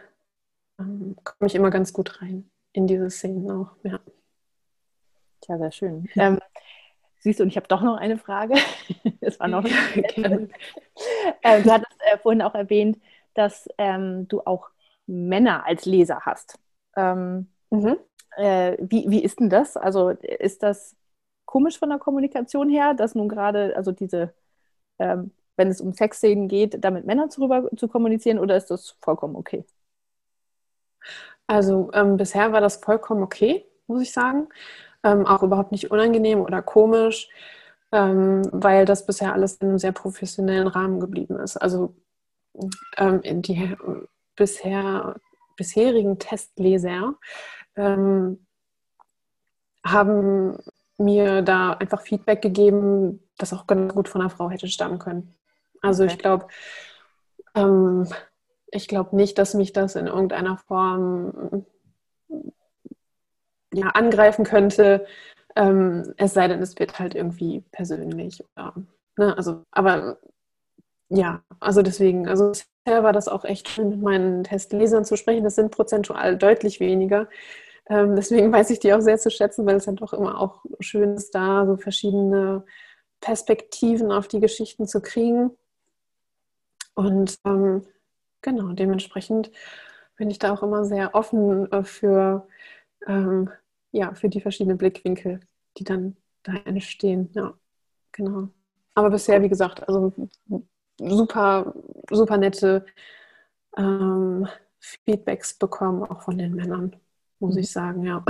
[0.79, 3.71] ähm, komme ich immer ganz gut rein in diese Szenen auch.
[3.83, 4.01] Ja,
[5.49, 6.09] ja sehr schön.
[6.17, 6.39] Ähm,
[7.21, 8.55] siehst du, und ich habe doch noch eine Frage.
[9.21, 9.65] Es war noch
[10.17, 10.51] ähm,
[11.43, 13.01] Du hattest äh, vorhin auch erwähnt,
[13.33, 14.69] dass ähm, du auch
[15.07, 16.59] Männer als Leser hast.
[16.97, 17.97] Ähm, mhm.
[18.37, 19.77] äh, wie, wie ist denn das?
[19.77, 20.95] Also ist das
[21.47, 24.35] komisch von der Kommunikation her, dass nun gerade, also diese,
[24.99, 28.97] ähm, wenn es um Sexszenen geht, da mit Männern zu, zu kommunizieren oder ist das
[29.01, 29.65] vollkommen okay?
[31.47, 34.49] Also ähm, bisher war das vollkommen okay, muss ich sagen.
[35.03, 37.29] Ähm, auch überhaupt nicht unangenehm oder komisch,
[37.93, 41.57] ähm, weil das bisher alles in einem sehr professionellen Rahmen geblieben ist.
[41.59, 41.95] Also
[42.97, 43.77] ähm, die
[44.35, 45.17] bisher
[45.57, 47.15] bisherigen Testleser
[47.77, 48.47] ähm,
[49.85, 50.59] haben
[51.05, 55.35] mir da einfach Feedback gegeben, das auch ganz gut von einer Frau hätte stammen können.
[55.83, 56.13] Also okay.
[56.13, 56.47] ich glaube,
[57.55, 58.09] ähm,
[58.71, 61.65] ich glaube nicht, dass mich das in irgendeiner Form
[63.73, 65.07] ja, angreifen könnte.
[65.57, 68.43] Ähm, es sei denn, es wird halt irgendwie persönlich.
[68.57, 68.75] Oder,
[69.17, 69.37] ne?
[69.37, 70.19] Also, aber
[71.09, 75.45] ja, also deswegen, also bisher war das auch echt schön, mit meinen Testlesern zu sprechen.
[75.45, 77.29] Das sind prozentual deutlich weniger.
[77.89, 80.65] Ähm, deswegen weiß ich die auch sehr zu schätzen, weil es dann doch immer auch
[80.81, 82.65] schön ist, da so verschiedene
[83.21, 85.51] Perspektiven auf die Geschichten zu kriegen.
[86.95, 87.85] Und ähm,
[88.43, 89.51] genau, dementsprechend
[90.17, 92.47] bin ich da auch immer sehr offen äh, für,
[93.07, 93.51] ähm,
[93.93, 95.41] ja, für die verschiedenen Blickwinkel,
[95.79, 97.31] die dann da entstehen.
[97.33, 97.55] Ja,
[98.13, 98.49] genau.
[98.95, 100.13] Aber bisher, wie gesagt, also
[100.99, 101.75] super,
[102.11, 102.87] super nette
[103.77, 104.47] ähm,
[104.79, 106.97] Feedbacks bekommen, auch von den Männern,
[107.45, 108.25] muss ich sagen, ja.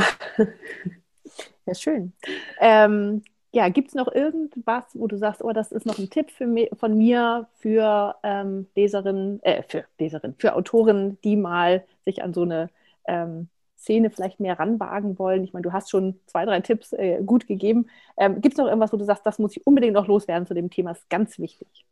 [1.66, 2.12] Ja, schön.
[2.60, 6.30] Ähm, ja, gibt es noch irgendwas, wo du sagst, oh, das ist noch ein Tipp
[6.30, 12.22] für mich, von mir für ähm, Leserinnen, äh, für Leserinnen, für Autoren, die mal sich
[12.22, 12.68] an so eine
[13.06, 13.48] ähm,
[13.78, 15.44] Szene vielleicht mehr ranwagen wollen?
[15.44, 17.86] Ich meine, du hast schon zwei, drei Tipps äh, gut gegeben.
[18.16, 20.54] Ähm, Gibt es noch irgendwas, wo du sagst, das muss ich unbedingt noch loswerden zu
[20.54, 20.92] dem Thema?
[20.92, 21.86] Ist ganz wichtig.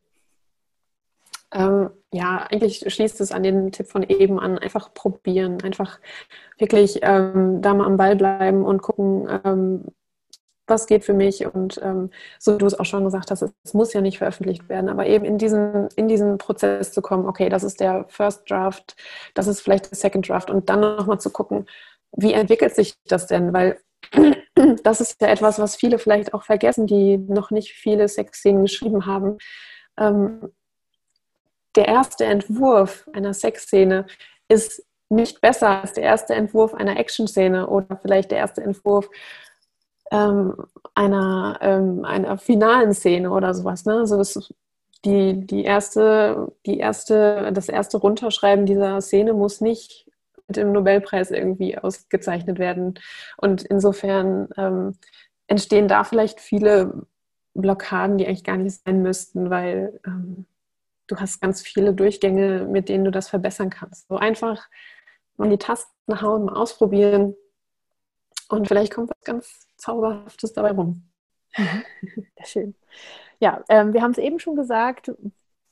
[1.53, 4.59] Ähm, ja, eigentlich schließt es an den Tipp von eben an.
[4.59, 6.01] Einfach probieren, einfach
[6.59, 9.85] wirklich ähm, da mal am Ball bleiben und gucken, ähm,
[10.67, 11.47] was geht für mich.
[11.47, 14.69] Und ähm, so wie du es auch schon gesagt hast, es muss ja nicht veröffentlicht
[14.69, 18.51] werden, aber eben in diesen, in diesen Prozess zu kommen, okay, das ist der First
[18.51, 18.97] Draft,
[19.35, 21.67] das ist vielleicht der Second Draft und dann nochmal zu gucken,
[22.17, 23.53] wie entwickelt sich das denn?
[23.53, 23.79] Weil
[24.85, 29.07] das ist ja etwas, was viele vielleicht auch vergessen, die noch nicht viele Sexszenen geschrieben
[29.07, 29.39] haben.
[29.99, 30.51] Ähm,
[31.77, 34.07] der erste Entwurf einer Sexszene
[34.49, 39.09] ist nicht besser als der erste Entwurf einer Action-Szene oder vielleicht der erste Entwurf
[40.11, 40.55] ähm,
[40.95, 43.85] einer, ähm, einer finalen Szene oder sowas.
[43.85, 43.95] Ne?
[43.95, 44.53] Also das,
[45.05, 50.07] die, die erste, die erste, das erste Runterschreiben dieser Szene muss nicht
[50.49, 52.99] mit dem Nobelpreis irgendwie ausgezeichnet werden.
[53.37, 54.97] Und insofern ähm,
[55.47, 57.07] entstehen da vielleicht viele
[57.55, 60.47] Blockaden, die eigentlich gar nicht sein müssten, weil ähm,
[61.07, 64.09] du hast ganz viele Durchgänge, mit denen du das verbessern kannst.
[64.09, 64.69] So einfach
[65.37, 67.35] mal die Tasten hauen, mal ausprobieren
[68.49, 71.09] und vielleicht kommt was ganz Zauberhaftes dabei rum.
[71.55, 72.75] Sehr schön.
[73.41, 75.11] Ja, ähm, wir haben es eben schon gesagt,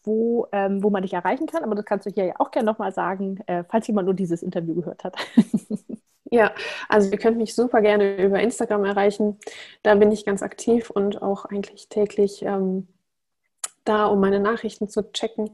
[0.02, 2.66] wo, ähm, wo man dich erreichen kann, aber das kannst du hier ja auch gerne
[2.66, 5.16] nochmal sagen, äh, falls jemand nur dieses Interview gehört hat.
[6.24, 6.52] ja,
[6.88, 9.38] also ihr könnt mich super gerne über Instagram erreichen.
[9.82, 12.88] Da bin ich ganz aktiv und auch eigentlich täglich ähm,
[13.90, 15.50] da, um meine Nachrichten zu checken.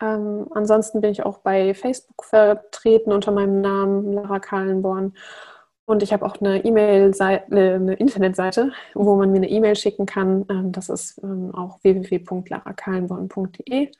[0.00, 5.14] Ähm, ansonsten bin ich auch bei Facebook vertreten unter meinem Namen Lara Kahlenborn.
[5.86, 10.46] Und ich habe auch eine E-Mail-Seite, eine Internetseite, wo man mir eine E-Mail schicken kann.
[10.48, 13.92] Ähm, das ist ähm, auch www.larakalenborn.de.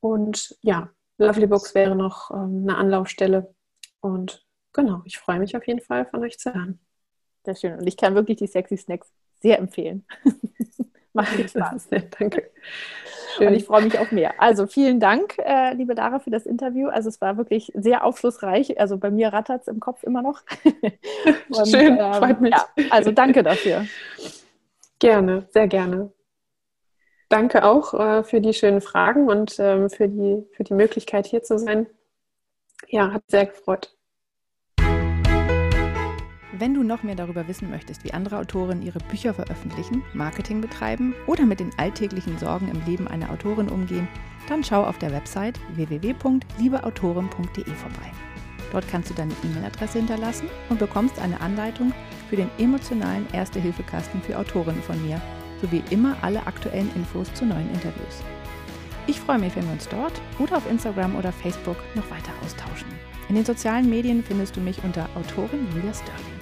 [0.00, 3.54] Und ja, Lovely Books wäre noch ähm, eine Anlaufstelle.
[4.00, 6.80] Und genau, ich freue mich auf jeden Fall, von euch zu hören.
[7.44, 7.78] Sehr schön.
[7.78, 9.10] Und ich kann wirklich die Sexy Snacks
[9.40, 10.04] sehr empfehlen.
[11.14, 11.88] Macht viel Spaß.
[12.18, 12.50] Danke.
[13.36, 13.48] Schön.
[13.48, 14.34] Und ich freue mich auf mehr.
[14.38, 16.88] Also vielen Dank, äh, liebe Lara, für das Interview.
[16.88, 18.78] Also es war wirklich sehr aufschlussreich.
[18.78, 20.42] Also bei mir rattert es im Kopf immer noch.
[21.48, 22.52] Und, Schön, ähm, freut mich.
[22.52, 23.86] Ja, also danke dafür.
[24.98, 26.12] Gerne, sehr gerne.
[27.28, 31.42] Danke auch äh, für die schönen Fragen und ähm, für, die, für die Möglichkeit, hier
[31.42, 31.86] zu sein.
[32.88, 33.96] Ja, hat sehr gefreut.
[36.62, 41.12] Wenn du noch mehr darüber wissen möchtest, wie andere Autorinnen ihre Bücher veröffentlichen, Marketing betreiben
[41.26, 44.06] oder mit den alltäglichen Sorgen im Leben einer Autorin umgehen,
[44.48, 48.12] dann schau auf der Website www.liebeautorin.de vorbei.
[48.70, 51.92] Dort kannst du deine E-Mail-Adresse hinterlassen und bekommst eine Anleitung
[52.30, 55.20] für den emotionalen Erste-Hilfe-Kasten für Autorinnen von mir,
[55.60, 58.22] sowie immer alle aktuellen Infos zu neuen Interviews.
[59.08, 62.86] Ich freue mich, wenn wir uns dort oder auf Instagram oder Facebook noch weiter austauschen.
[63.28, 66.41] In den sozialen Medien findest du mich unter Autorin Julia Sterling.